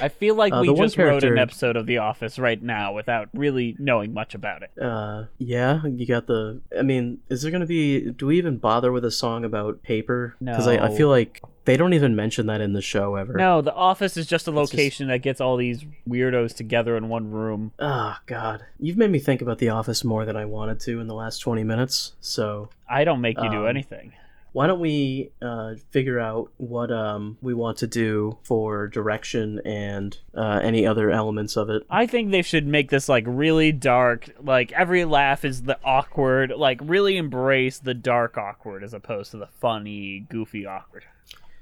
I 0.00 0.08
feel 0.08 0.36
like 0.36 0.52
Uh, 0.52 0.60
we 0.62 0.72
just 0.74 0.96
wrote 0.96 1.24
an 1.24 1.38
episode 1.38 1.74
of 1.76 1.86
The 1.86 1.98
Office 1.98 2.38
right 2.38 2.62
now 2.62 2.92
without 2.92 3.28
really 3.34 3.74
knowing 3.80 4.14
much 4.14 4.34
about 4.36 4.62
it. 4.62 4.70
Uh, 4.80 5.24
yeah, 5.38 5.84
you 5.84 6.06
got 6.06 6.28
the. 6.28 6.60
I 6.78 6.82
mean, 6.82 7.18
is 7.28 7.42
there 7.42 7.50
gonna 7.50 7.66
be? 7.66 8.10
Do 8.12 8.26
we 8.26 8.38
even 8.38 8.58
bother 8.58 8.92
with 8.92 9.04
a 9.04 9.10
song 9.10 9.44
about 9.44 9.82
paper? 9.82 10.36
Because 10.42 10.68
I, 10.68 10.86
I 10.86 10.94
feel 10.96 11.08
like 11.08 11.40
They 11.64 11.76
don't 11.76 11.94
even 11.94 12.14
mention 12.14 12.46
that 12.46 12.60
in 12.60 12.74
the 12.74 12.80
show 12.82 13.16
ever. 13.16 13.32
No, 13.34 13.60
the 13.60 13.74
office 13.74 14.16
is 14.16 14.26
just 14.26 14.46
a 14.46 14.52
just- 14.52 14.72
location 14.72 15.08
that 15.08 15.18
gets 15.18 15.40
all 15.40 15.56
these 15.56 15.84
weirdos 16.08 16.54
together 16.54 16.96
in 16.96 17.08
one 17.08 17.30
room. 17.32 17.72
Oh 17.80 18.16
god. 18.26 18.64
You've 18.78 18.96
made 18.98 19.10
me 19.10 19.18
think 19.18 19.42
about 19.42 19.58
The 19.58 19.68
Office 19.70 20.04
more 20.04 20.24
than 20.24 20.36
I 20.36 20.44
wanted 20.44 20.78
to 20.80 21.00
in 21.00 21.06
the 21.08 21.14
last 21.14 21.38
20 21.38 21.64
minutes. 21.64 22.12
So, 22.20 22.68
I 22.88 23.02
don't 23.04 23.20
make 23.20 23.36
you 23.40 23.50
do 23.50 23.62
Um, 23.62 23.66
anything. 23.68 24.12
Why 24.52 24.66
don't 24.66 24.80
we 24.80 25.30
uh, 25.40 25.74
figure 25.90 26.20
out 26.20 26.50
what 26.58 26.92
um, 26.92 27.38
we 27.40 27.54
want 27.54 27.78
to 27.78 27.86
do 27.86 28.38
for 28.42 28.86
direction 28.86 29.60
and 29.64 30.18
uh, 30.34 30.60
any 30.62 30.86
other 30.86 31.10
elements 31.10 31.56
of 31.56 31.70
it? 31.70 31.82
I 31.88 32.06
think 32.06 32.30
they 32.30 32.42
should 32.42 32.66
make 32.66 32.90
this 32.90 33.08
like 33.08 33.24
really 33.26 33.72
dark. 33.72 34.28
Like 34.40 34.72
every 34.72 35.04
laugh 35.04 35.44
is 35.44 35.62
the 35.62 35.78
awkward. 35.84 36.52
Like 36.56 36.80
really 36.82 37.16
embrace 37.16 37.78
the 37.78 37.94
dark 37.94 38.36
awkward 38.36 38.84
as 38.84 38.92
opposed 38.92 39.30
to 39.30 39.38
the 39.38 39.48
funny, 39.60 40.26
goofy 40.28 40.66
awkward. 40.66 41.04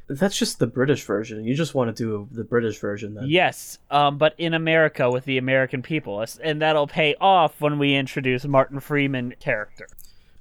That's 0.08 0.36
just 0.36 0.58
the 0.58 0.66
British 0.66 1.04
version. 1.04 1.44
You 1.44 1.54
just 1.54 1.72
want 1.72 1.96
to 1.96 2.02
do 2.02 2.28
the 2.32 2.42
British 2.42 2.80
version 2.80 3.14
then. 3.14 3.26
Yes, 3.28 3.78
um, 3.92 4.18
but 4.18 4.34
in 4.38 4.54
America 4.54 5.08
with 5.08 5.24
the 5.24 5.38
American 5.38 5.82
people, 5.82 6.24
and 6.42 6.60
that'll 6.60 6.88
pay 6.88 7.14
off 7.20 7.60
when 7.60 7.78
we 7.78 7.94
introduce 7.94 8.44
Martin 8.44 8.80
Freeman 8.80 9.34
character. 9.38 9.86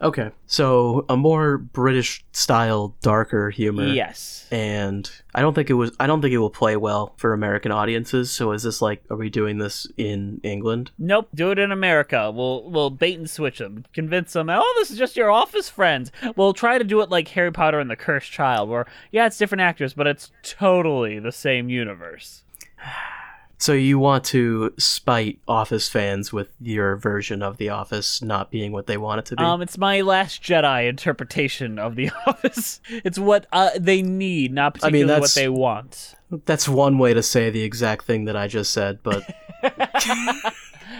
Okay. 0.01 0.31
So, 0.47 1.05
a 1.09 1.17
more 1.17 1.57
British 1.57 2.23
style 2.31 2.95
darker 3.01 3.49
humor. 3.49 3.87
Yes. 3.87 4.47
and 4.51 5.09
I 5.35 5.41
don't 5.41 5.53
think 5.53 5.69
it 5.69 5.73
was. 5.73 5.91
I 5.99 6.07
don't 6.07 6.21
think 6.21 6.33
it 6.33 6.37
will 6.37 6.49
play 6.49 6.75
well 6.77 7.13
for 7.17 7.33
American 7.33 7.71
audiences. 7.71 8.31
So 8.31 8.51
is 8.51 8.63
this 8.63 8.81
like, 8.81 9.03
are 9.09 9.17
we 9.17 9.29
doing 9.29 9.57
this 9.57 9.87
in 9.97 10.39
England? 10.43 10.91
Nope, 10.97 11.29
do 11.35 11.51
it 11.51 11.59
in 11.59 11.71
America. 11.71 12.31
We'll 12.31 12.69
we'll 12.69 12.89
bait 12.89 13.17
and 13.17 13.29
switch 13.29 13.59
them, 13.59 13.85
convince 13.93 14.33
them. 14.33 14.49
Oh, 14.49 14.75
this 14.79 14.89
is 14.91 14.97
just 14.97 15.17
your 15.17 15.31
office 15.31 15.69
friends. 15.69 16.11
We'll 16.35 16.53
try 16.53 16.77
to 16.77 16.83
do 16.83 17.01
it 17.01 17.09
like 17.09 17.27
Harry 17.29 17.51
Potter 17.51 17.79
and 17.79 17.91
the 17.91 17.95
Cursed 17.95 18.31
Child, 18.31 18.69
where 18.69 18.85
yeah, 19.11 19.25
it's 19.25 19.37
different 19.37 19.61
actors, 19.61 19.93
but 19.93 20.07
it's 20.07 20.31
totally 20.43 21.19
the 21.19 21.31
same 21.31 21.69
universe. 21.69 22.43
So 23.59 23.73
you 23.73 23.99
want 23.99 24.23
to 24.25 24.73
spite 24.77 25.37
Office 25.45 25.89
fans 25.89 26.31
with 26.31 26.47
your 26.61 26.95
version 26.95 27.43
of 27.43 27.57
The 27.57 27.69
Office 27.69 28.21
not 28.21 28.51
being 28.51 28.71
what 28.71 28.87
they 28.87 28.95
want 28.95 29.19
it 29.19 29.25
to 29.25 29.35
be? 29.35 29.43
Um, 29.43 29.61
it's 29.61 29.77
my 29.77 29.99
Last 29.99 30.41
Jedi 30.41 30.87
interpretation 30.87 31.77
of 31.77 31.97
The 31.97 32.09
Office. 32.25 32.79
It's 32.89 33.19
what 33.19 33.47
uh, 33.51 33.71
they 33.77 34.01
need, 34.01 34.53
not 34.53 34.77
I 34.81 34.89
mean, 34.89 35.07
particularly 35.07 35.19
what 35.19 35.33
they 35.33 35.49
want. 35.49 36.15
That's 36.45 36.69
one 36.69 36.97
way 36.97 37.13
to 37.13 37.21
say 37.21 37.49
the 37.49 37.63
exact 37.63 38.05
thing 38.05 38.25
that 38.25 38.37
I 38.37 38.47
just 38.47 38.71
said, 38.71 38.99
but 39.03 39.23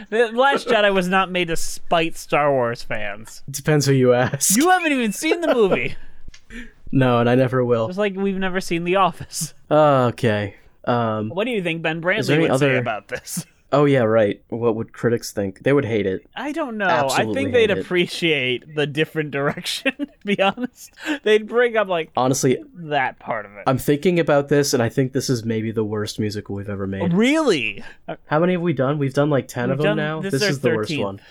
The 0.09 0.31
Last 0.33 0.67
Jedi 0.67 0.93
was 0.93 1.07
not 1.07 1.31
made 1.31 1.47
to 1.47 1.55
spite 1.55 2.17
Star 2.17 2.51
Wars 2.51 2.83
fans. 2.83 3.41
it 3.47 3.53
depends 3.53 3.85
who 3.85 3.93
you 3.93 4.13
ask. 4.13 4.57
You 4.57 4.69
haven't 4.69 4.91
even 4.91 5.13
seen 5.13 5.39
the 5.39 5.53
movie. 5.53 5.95
no, 6.91 7.19
and 7.19 7.29
I 7.29 7.35
never 7.35 7.63
will. 7.63 7.87
It's 7.87 7.97
like 7.97 8.15
we've 8.15 8.37
never 8.37 8.59
seen 8.59 8.83
The 8.83 8.97
Office. 8.97 9.53
Okay. 9.71 10.55
Um. 10.85 11.29
What 11.29 11.45
do 11.45 11.51
you 11.51 11.61
think 11.63 11.81
Ben 11.81 12.01
Brantley 12.01 12.49
would 12.49 12.59
say 12.59 12.77
about 12.77 13.07
this? 13.07 13.45
Oh 13.71 13.85
yeah, 13.85 13.99
right. 13.99 14.41
What 14.49 14.75
would 14.77 14.93
critics 14.93 15.31
think? 15.31 15.61
They 15.61 15.71
would 15.73 15.85
hate 15.85 16.07
it. 16.07 16.27
I 16.35 16.53
don't 16.53 16.75
know. 16.79 16.87
Absolutely 16.87 17.31
I 17.31 17.35
think 17.35 17.53
they'd 17.53 17.69
it. 17.69 17.77
appreciate 17.77 18.73
the 18.73 18.87
different 18.87 19.29
direction, 19.39 19.93
to 19.95 20.07
be 20.25 20.41
honest. 20.41 20.91
They'd 21.21 21.47
bring 21.47 21.77
up 21.77 21.87
like 21.87 22.09
Honestly, 22.17 22.57
that 22.73 23.19
part 23.19 23.45
of 23.45 23.51
it. 23.51 23.65
I'm 23.67 23.77
thinking 23.77 24.19
about 24.19 24.49
this, 24.49 24.73
and 24.73 24.81
I 24.81 24.89
think 24.89 25.13
this 25.13 25.29
is 25.29 25.45
maybe 25.45 25.69
the 25.71 25.83
worst 25.83 26.17
musical 26.19 26.55
we've 26.55 26.67
ever 26.67 26.87
made. 26.87 27.13
really? 27.13 27.83
How 28.25 28.39
many 28.39 28.53
have 28.53 28.61
we 28.63 28.73
done? 28.73 28.97
We've 28.97 29.13
done 29.13 29.29
like 29.29 29.47
10 29.47 29.69
of 29.69 29.77
We've 29.77 29.83
them 29.83 29.97
done- 29.97 29.97
now. 29.97 30.21
this 30.21 30.31
This, 30.31 30.41
is 30.41 30.49
is 30.49 30.59
the 30.61 30.69
worst 30.75 30.97
one. 30.97 31.21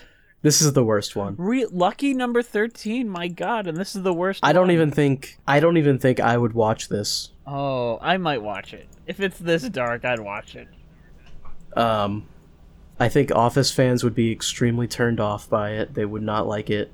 This 0.42 0.62
is 0.62 0.72
the 0.74 0.84
worst 0.84 1.16
one. 1.16 1.34
Re- 1.38 1.66
lucky 1.68 2.14
number 2.14 2.40
13, 2.42 3.08
my 3.08 3.26
god, 3.26 3.66
and 3.66 3.76
this 3.76 3.96
is 3.96 4.04
the 4.04 4.14
worst. 4.14 4.38
I 4.44 4.52
don't 4.52 4.68
one. 4.68 4.70
even 4.70 4.92
think 4.92 5.36
I 5.48 5.58
don't 5.58 5.76
even 5.76 5.98
think 5.98 6.20
I 6.20 6.38
would 6.38 6.52
watch 6.52 6.88
this. 6.88 7.30
Oh, 7.50 7.98
I 8.02 8.18
might 8.18 8.42
watch 8.42 8.74
it. 8.74 8.88
If 9.06 9.20
it's 9.20 9.38
this 9.38 9.62
dark, 9.68 10.04
I'd 10.04 10.20
watch 10.20 10.54
it. 10.54 10.68
Um 11.76 12.26
I 13.00 13.08
think 13.08 13.30
Office 13.32 13.70
fans 13.70 14.02
would 14.02 14.14
be 14.14 14.32
extremely 14.32 14.88
turned 14.88 15.20
off 15.20 15.48
by 15.48 15.70
it. 15.70 15.94
They 15.94 16.04
would 16.04 16.22
not 16.22 16.48
like 16.48 16.68
it. 16.68 16.92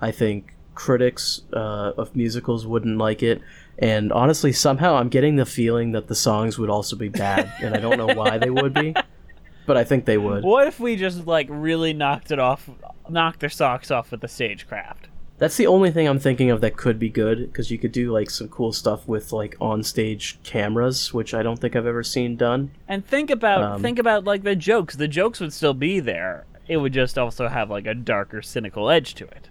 I 0.00 0.12
think 0.12 0.54
critics 0.80 1.42
uh, 1.52 1.92
of 1.98 2.16
musicals 2.16 2.66
wouldn't 2.66 2.96
like 2.96 3.22
it. 3.22 3.42
And 3.78 4.12
honestly, 4.12 4.52
somehow 4.52 4.96
I'm 4.96 5.10
getting 5.10 5.36
the 5.36 5.44
feeling 5.44 5.92
that 5.92 6.06
the 6.08 6.14
songs 6.14 6.58
would 6.58 6.70
also 6.70 6.96
be 6.96 7.08
bad, 7.08 7.52
and 7.60 7.74
I 7.74 7.80
don't 7.80 7.98
know 7.98 8.14
why 8.14 8.38
they 8.38 8.48
would 8.48 8.72
be, 8.72 8.94
but 9.66 9.76
I 9.76 9.84
think 9.84 10.06
they 10.06 10.16
would. 10.16 10.42
What 10.42 10.66
if 10.66 10.80
we 10.80 10.96
just 10.96 11.26
like 11.26 11.48
really 11.50 11.92
knocked 11.92 12.30
it 12.30 12.38
off, 12.38 12.68
knocked 13.10 13.40
their 13.40 13.50
socks 13.50 13.90
off 13.90 14.10
with 14.10 14.22
the 14.22 14.28
stagecraft? 14.28 15.08
That's 15.40 15.56
the 15.56 15.66
only 15.66 15.90
thing 15.90 16.06
I'm 16.06 16.18
thinking 16.18 16.50
of 16.50 16.60
that 16.60 16.76
could 16.76 16.98
be 16.98 17.08
good 17.08 17.38
because 17.50 17.70
you 17.70 17.78
could 17.78 17.92
do 17.92 18.12
like 18.12 18.28
some 18.28 18.48
cool 18.48 18.74
stuff 18.74 19.08
with 19.08 19.32
like 19.32 19.56
on-stage 19.58 20.38
cameras, 20.44 21.14
which 21.14 21.32
I 21.32 21.42
don't 21.42 21.58
think 21.58 21.74
I've 21.74 21.86
ever 21.86 22.04
seen 22.04 22.36
done. 22.36 22.72
And 22.86 23.04
think 23.06 23.30
about 23.30 23.62
Um, 23.62 23.82
think 23.82 23.98
about 23.98 24.24
like 24.24 24.42
the 24.42 24.54
jokes. 24.54 24.96
The 24.96 25.08
jokes 25.08 25.40
would 25.40 25.54
still 25.54 25.72
be 25.72 25.98
there. 25.98 26.44
It 26.68 26.76
would 26.76 26.92
just 26.92 27.16
also 27.18 27.48
have 27.48 27.70
like 27.70 27.86
a 27.86 27.94
darker, 27.94 28.42
cynical 28.42 28.90
edge 28.90 29.14
to 29.14 29.24
it. 29.24 29.48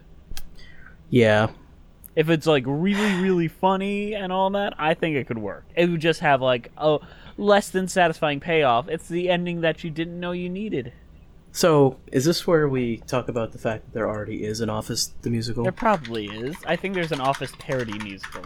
Yeah, 1.10 1.49
If 2.15 2.30
it's 2.30 2.45
like 2.45 2.65
really, 2.67 3.19
really 3.19 3.47
funny 3.47 4.13
and 4.13 4.32
all 4.32 4.52
that, 4.52 4.73
I 4.78 4.93
think 4.93 5.15
it 5.15 5.25
could 5.25 5.39
work. 5.39 5.65
It 5.75 5.89
would 5.89 6.02
just 6.02 6.19
have 6.19 6.39
like 6.39 6.71
a 6.78 6.99
less 7.36 7.69
than 7.69 7.88
satisfying 7.88 8.39
payoff. 8.39 8.88
It's 8.89 9.08
the 9.08 9.28
ending 9.30 9.62
that 9.62 9.84
you 9.84 9.89
didn't 9.89 10.19
know 10.19 10.34
you 10.34 10.49
needed. 10.49 10.93
So, 11.51 11.97
is 12.12 12.25
this 12.25 12.45
where 12.45 12.69
we 12.69 12.97
talk 12.97 13.27
about 13.27 13.51
the 13.51 13.57
fact 13.57 13.85
that 13.85 13.93
there 13.93 14.07
already 14.07 14.43
is 14.43 14.62
an 14.62 14.69
Office 14.69 15.13
the 15.21 15.29
musical? 15.29 15.63
There 15.63 15.71
probably 15.71 16.27
is. 16.27 16.55
I 16.65 16.75
think 16.75 16.93
there's 16.93 17.12
an 17.12 17.21
Office 17.21 17.51
parody 17.57 17.97
musical. 17.99 18.43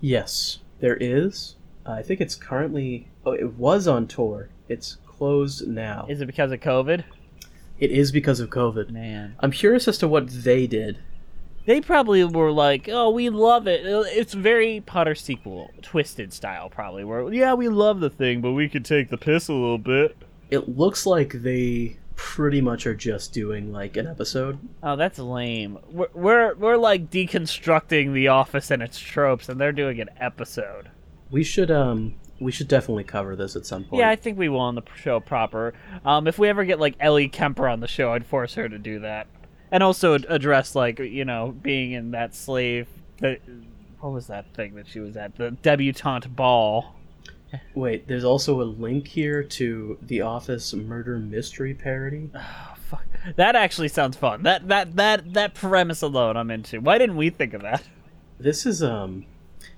Yes, 0.00 0.58
there 0.80 0.96
is. 0.96 1.56
I 1.84 2.02
think 2.02 2.20
it's 2.20 2.34
currently. 2.34 3.08
Oh, 3.24 3.32
it 3.32 3.54
was 3.54 3.88
on 3.88 4.06
tour. 4.06 4.48
It's 4.68 4.98
closed 5.06 5.66
now. 5.66 6.06
Is 6.08 6.20
it 6.20 6.26
because 6.26 6.52
of 6.52 6.60
COVID? 6.60 7.04
It 7.80 7.90
is 7.90 8.12
because 8.12 8.40
of 8.40 8.50
COVID. 8.50 8.90
Man. 8.90 9.36
I'm 9.40 9.50
curious 9.50 9.88
as 9.88 9.98
to 9.98 10.08
what 10.08 10.28
they 10.28 10.66
did. 10.66 10.98
They 11.66 11.80
probably 11.80 12.24
were 12.24 12.52
like, 12.52 12.88
"Oh, 12.90 13.10
we 13.10 13.28
love 13.28 13.66
it. 13.66 13.86
Uh, 13.86 14.04
it's 14.06 14.34
very 14.34 14.80
Potter 14.80 15.14
sequel, 15.14 15.70
twisted 15.82 16.32
style, 16.32 16.70
probably. 16.70 17.04
Where 17.04 17.32
yeah, 17.32 17.54
we 17.54 17.68
love 17.68 18.00
the 18.00 18.08
thing, 18.08 18.40
but 18.40 18.52
we 18.52 18.68
could 18.68 18.84
take 18.84 19.10
the 19.10 19.18
piss 19.18 19.48
a 19.48 19.52
little 19.52 19.78
bit." 19.78 20.16
It 20.50 20.76
looks 20.76 21.06
like 21.06 21.32
they 21.32 21.98
pretty 22.16 22.60
much 22.60 22.86
are 22.86 22.94
just 22.94 23.32
doing 23.32 23.72
like 23.72 23.96
an 23.96 24.06
episode. 24.06 24.58
Oh, 24.82 24.96
that's 24.96 25.18
lame. 25.18 25.78
We're 25.90 26.08
we're, 26.14 26.54
we're 26.54 26.76
like 26.76 27.10
deconstructing 27.10 28.12
The 28.12 28.28
Office 28.28 28.70
and 28.70 28.82
its 28.82 28.98
tropes, 28.98 29.48
and 29.48 29.60
they're 29.60 29.72
doing 29.72 30.00
an 30.00 30.10
episode. 30.18 30.90
We 31.30 31.44
should 31.44 31.70
um 31.70 32.16
we 32.40 32.52
should 32.52 32.68
definitely 32.68 33.04
cover 33.04 33.36
this 33.36 33.56
at 33.56 33.66
some 33.66 33.84
point. 33.84 34.00
Yeah, 34.00 34.10
I 34.10 34.16
think 34.16 34.38
we 34.38 34.48
will 34.48 34.60
on 34.60 34.74
the 34.74 34.82
show 34.96 35.20
proper. 35.20 35.74
Um, 36.04 36.26
if 36.26 36.38
we 36.38 36.48
ever 36.48 36.64
get 36.64 36.78
like 36.78 36.94
Ellie 37.00 37.28
Kemper 37.28 37.68
on 37.68 37.80
the 37.80 37.88
show, 37.88 38.12
I'd 38.12 38.26
force 38.26 38.54
her 38.54 38.68
to 38.68 38.78
do 38.78 39.00
that, 39.00 39.26
and 39.70 39.82
also 39.82 40.14
address 40.14 40.74
like 40.74 40.98
you 40.98 41.24
know 41.24 41.54
being 41.62 41.92
in 41.92 42.12
that 42.12 42.34
slave. 42.34 42.88
The, 43.18 43.38
what 44.00 44.12
was 44.12 44.28
that 44.28 44.54
thing 44.54 44.74
that 44.76 44.86
she 44.86 45.00
was 45.00 45.16
at? 45.16 45.36
The 45.36 45.52
debutante 45.62 46.34
ball. 46.34 46.94
Wait, 47.74 48.06
there's 48.08 48.24
also 48.24 48.60
a 48.60 48.64
link 48.64 49.08
here 49.08 49.42
to 49.42 49.98
the 50.02 50.20
Office 50.20 50.74
murder 50.74 51.18
mystery 51.18 51.74
parody. 51.74 52.30
Oh, 52.34 52.74
fuck. 52.90 53.04
That 53.36 53.56
actually 53.56 53.88
sounds 53.88 54.16
fun. 54.16 54.42
That 54.42 54.68
that 54.68 54.96
that 54.96 55.32
that 55.34 55.54
premise 55.54 56.02
alone, 56.02 56.36
I'm 56.36 56.50
into. 56.50 56.80
Why 56.80 56.98
didn't 56.98 57.16
we 57.16 57.30
think 57.30 57.54
of 57.54 57.62
that? 57.62 57.82
This 58.38 58.66
is 58.66 58.82
um 58.82 59.26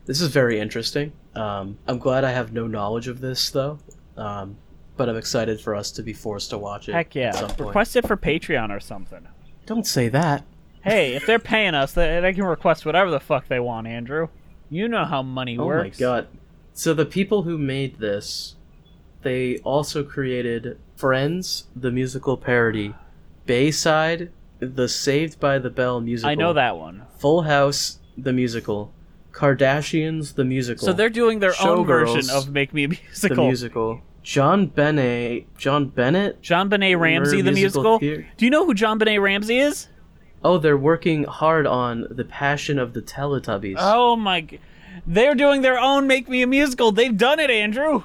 this 0.06 0.20
is 0.20 0.28
very 0.28 0.58
interesting. 0.60 1.12
Um 1.34 1.78
I'm 1.86 1.98
glad 1.98 2.24
I 2.24 2.30
have 2.32 2.52
no 2.52 2.66
knowledge 2.66 3.08
of 3.08 3.20
this 3.20 3.50
though. 3.50 3.78
Um 4.16 4.56
but 4.96 5.08
I'm 5.08 5.16
excited 5.16 5.60
for 5.60 5.74
us 5.74 5.90
to 5.92 6.02
be 6.02 6.12
forced 6.12 6.50
to 6.50 6.58
watch 6.58 6.88
it. 6.88 6.92
Heck 6.92 7.14
yeah! 7.14 7.40
Request 7.58 7.96
it 7.96 8.06
for 8.06 8.16
Patreon 8.18 8.70
or 8.70 8.80
something. 8.80 9.26
Don't 9.64 9.86
say 9.86 10.08
that. 10.10 10.44
Hey, 10.82 11.14
if 11.14 11.24
they're 11.26 11.38
paying 11.38 11.74
us, 11.74 11.92
they, 11.92 12.20
they 12.20 12.32
can 12.34 12.44
request 12.44 12.84
whatever 12.84 13.10
the 13.10 13.20
fuck 13.20 13.48
they 13.48 13.60
want, 13.60 13.86
Andrew. 13.86 14.28
You 14.68 14.88
know 14.88 15.04
how 15.04 15.22
money 15.22 15.56
Oh 15.58 15.66
works. 15.66 15.98
my 15.98 16.04
god. 16.04 16.28
So 16.72 16.94
the 16.94 17.06
people 17.06 17.42
who 17.42 17.58
made 17.58 17.98
this, 17.98 18.56
they 19.22 19.58
also 19.58 20.02
created 20.02 20.78
Friends, 20.96 21.64
the 21.74 21.90
musical 21.90 22.36
parody, 22.36 22.94
Bayside, 23.46 24.30
the 24.58 24.88
Saved 24.88 25.40
by 25.40 25.58
the 25.58 25.70
Bell 25.70 26.00
musical. 26.00 26.30
I 26.30 26.34
know 26.34 26.52
that 26.52 26.76
one. 26.76 27.02
Full 27.18 27.42
House, 27.42 27.98
the 28.16 28.32
musical, 28.32 28.92
Kardashians, 29.32 30.34
the 30.34 30.44
musical. 30.44 30.86
So 30.86 30.92
they're 30.92 31.08
doing 31.08 31.38
their 31.38 31.54
own 31.60 31.86
version 31.86 32.28
of 32.30 32.50
Make 32.50 32.74
Me 32.74 32.84
a 32.84 32.88
Musical. 32.88 33.36
the 33.36 33.42
Musical. 33.42 33.88
musical. 33.94 34.02
JonBenét, 34.22 35.46
John 35.56 35.88
Bennett. 35.88 36.42
JonBenét 36.42 36.98
Ramsey, 36.98 37.38
Murder 37.38 37.50
the 37.50 37.56
musical. 37.56 37.98
Theater. 37.98 38.26
Do 38.36 38.44
you 38.44 38.50
know 38.50 38.66
who 38.66 38.74
JonBenét 38.74 39.20
Ramsey 39.20 39.58
is? 39.58 39.88
Oh, 40.42 40.58
they're 40.58 40.76
working 40.76 41.24
hard 41.24 41.66
on 41.66 42.06
the 42.10 42.24
Passion 42.24 42.78
of 42.78 42.92
the 42.92 43.02
Teletubbies. 43.02 43.76
Oh 43.78 44.16
my! 44.16 44.46
They're 45.10 45.34
doing 45.34 45.62
their 45.62 45.76
own 45.76 46.06
Make 46.06 46.28
Me 46.28 46.40
a 46.42 46.46
Musical. 46.46 46.92
They've 46.92 47.16
done 47.16 47.40
it, 47.40 47.50
Andrew. 47.50 48.04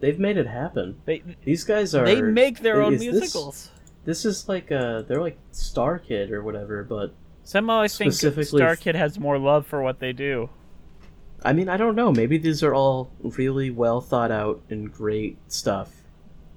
They've 0.00 0.18
made 0.18 0.36
it 0.36 0.46
happen. 0.46 1.00
They 1.06 1.22
These 1.42 1.64
guys 1.64 1.94
are. 1.94 2.04
they 2.04 2.20
make 2.20 2.60
their 2.60 2.82
own 2.82 2.94
is 2.94 3.00
this- 3.00 3.12
musicals. 3.12 3.70
This 4.04 4.24
is 4.26 4.46
like 4.48 4.70
uh 4.70 5.02
they're 5.02 5.22
like 5.22 5.38
StarKid 5.52 6.30
or 6.30 6.42
whatever, 6.42 6.84
but 6.84 7.14
Somehow 7.44 7.80
I 7.80 7.88
think 7.88 8.12
StarKid 8.12 8.94
has 8.94 9.18
more 9.18 9.38
love 9.38 9.66
for 9.66 9.80
what 9.82 10.00
they 10.00 10.12
do. 10.12 10.50
I 11.44 11.54
mean, 11.54 11.68
I 11.70 11.76
don't 11.78 11.96
know. 11.96 12.12
Maybe 12.12 12.36
these 12.36 12.62
are 12.62 12.74
all 12.74 13.10
really 13.22 13.70
well 13.70 14.00
thought 14.02 14.30
out 14.30 14.60
and 14.68 14.92
great 14.92 15.38
stuff. 15.50 16.02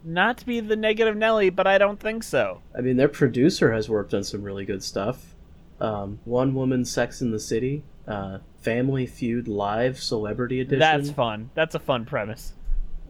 Not 0.04 0.38
to 0.40 0.46
be 0.46 0.60
the 0.60 0.76
negative 0.76 1.16
Nelly, 1.16 1.50
but 1.50 1.66
I 1.66 1.78
don't 1.78 2.00
think 2.00 2.24
so. 2.24 2.62
I 2.78 2.82
mean, 2.82 2.98
their 2.98 3.08
producer 3.08 3.72
has 3.72 3.88
worked 3.90 4.14
on 4.14 4.24
some 4.24 4.44
really 4.44 4.66
good 4.66 4.84
stuff. 4.84 5.34
Um, 5.80 6.20
One 6.26 6.54
Woman 6.54 6.84
Sex 6.84 7.22
in 7.22 7.32
the 7.32 7.40
City, 7.40 7.84
uh, 8.08 8.40
Family 8.66 9.06
Feud 9.06 9.48
Live 9.48 10.00
Celebrity 10.02 10.60
Edition. 10.60 10.80
That's 10.80 11.12
fun. 11.12 11.52
That's 11.54 11.76
a 11.76 11.80
fun 11.80 12.04
premise. 12.04 12.54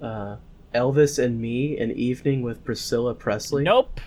Uh, 0.01 0.35
Elvis 0.73 1.17
and 1.17 1.39
Me, 1.39 1.77
An 1.77 1.91
Evening 1.91 2.41
with 2.41 2.61
Priscilla 2.65 3.15
Presley. 3.15 3.63
Nope. 3.63 4.01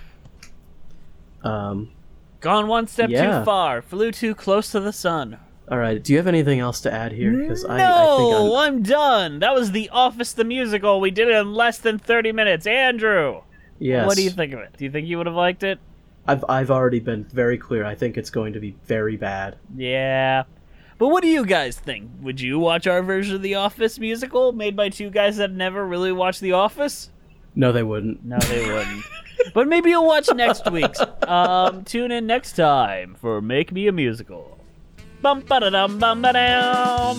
Um, 1.42 1.90
Gone 2.40 2.68
one 2.68 2.86
step 2.86 3.08
Yeah. 3.08 3.38
too 3.38 3.44
far. 3.46 3.80
Flew 3.80 4.12
too 4.12 4.34
close 4.34 4.70
to 4.72 4.80
the 4.80 4.92
sun. 4.92 5.38
all 5.70 5.78
right. 5.78 6.04
Do 6.04 6.12
you 6.12 6.18
have 6.18 6.26
anything 6.26 6.60
else 6.60 6.82
to 6.82 6.92
add 6.92 7.12
here? 7.12 7.32
Because 7.32 7.64
no, 7.64 7.70
I, 7.70 7.76
I 7.76 8.16
think 8.18 8.34
I'm, 8.34 8.52
I'm 8.76 8.82
done. 8.82 9.38
That 9.38 9.54
was 9.54 9.72
The 9.72 9.88
Office 9.88 10.34
the 10.34 10.44
musical. 10.44 11.00
We 11.00 11.10
did 11.10 11.28
it 11.28 11.34
in 11.34 11.54
less 11.54 11.78
than 11.78 11.98
30 11.98 12.32
minutes. 12.32 12.66
Andrew, 12.66 13.40
yes. 13.78 14.06
what 14.06 14.16
do 14.16 14.22
you 14.22 14.30
think 14.30 14.52
of 14.52 14.60
it? 14.60 14.76
Do 14.76 14.84
you 14.84 14.90
think 14.90 15.08
you 15.08 15.16
would 15.16 15.26
have 15.26 15.34
liked 15.34 15.62
it? 15.62 15.78
I've 16.26 16.44
I've 16.46 16.70
already 16.70 17.00
been 17.00 17.24
very 17.24 17.56
clear. 17.56 17.86
I 17.86 17.94
think 17.94 18.18
it's 18.18 18.28
going 18.28 18.52
to 18.52 18.60
be 18.60 18.76
very 18.84 19.16
bad. 19.16 19.56
Yeah. 19.74 20.44
But 20.98 21.08
what 21.08 21.22
do 21.22 21.28
you 21.28 21.46
guys 21.46 21.78
think? 21.78 22.10
Would 22.22 22.40
you 22.40 22.58
watch 22.58 22.88
our 22.88 23.02
version 23.02 23.36
of 23.36 23.42
The 23.42 23.54
Office 23.54 23.98
musical 24.00 24.52
made 24.52 24.74
by 24.74 24.88
two 24.88 25.10
guys 25.10 25.36
that 25.36 25.52
never 25.52 25.86
really 25.86 26.10
watched 26.10 26.40
The 26.40 26.52
Office? 26.52 27.10
No, 27.54 27.70
they 27.70 27.84
wouldn't. 27.84 28.24
No, 28.24 28.38
they 28.38 28.66
wouldn't. 28.66 29.04
but 29.54 29.68
maybe 29.68 29.90
you'll 29.90 30.06
watch 30.06 30.28
next 30.34 30.68
week's. 30.70 31.00
Um, 31.26 31.84
tune 31.84 32.10
in 32.10 32.26
next 32.26 32.52
time 32.54 33.14
for 33.20 33.40
Make 33.40 33.70
Me 33.72 33.86
a 33.86 33.92
Musical. 33.92 34.58
Bum 35.22 35.40
ba 35.40 35.60
da 35.60 35.70
dum 35.70 35.98
bum 35.98 36.22
ba 36.22 36.32
dum 36.32 37.18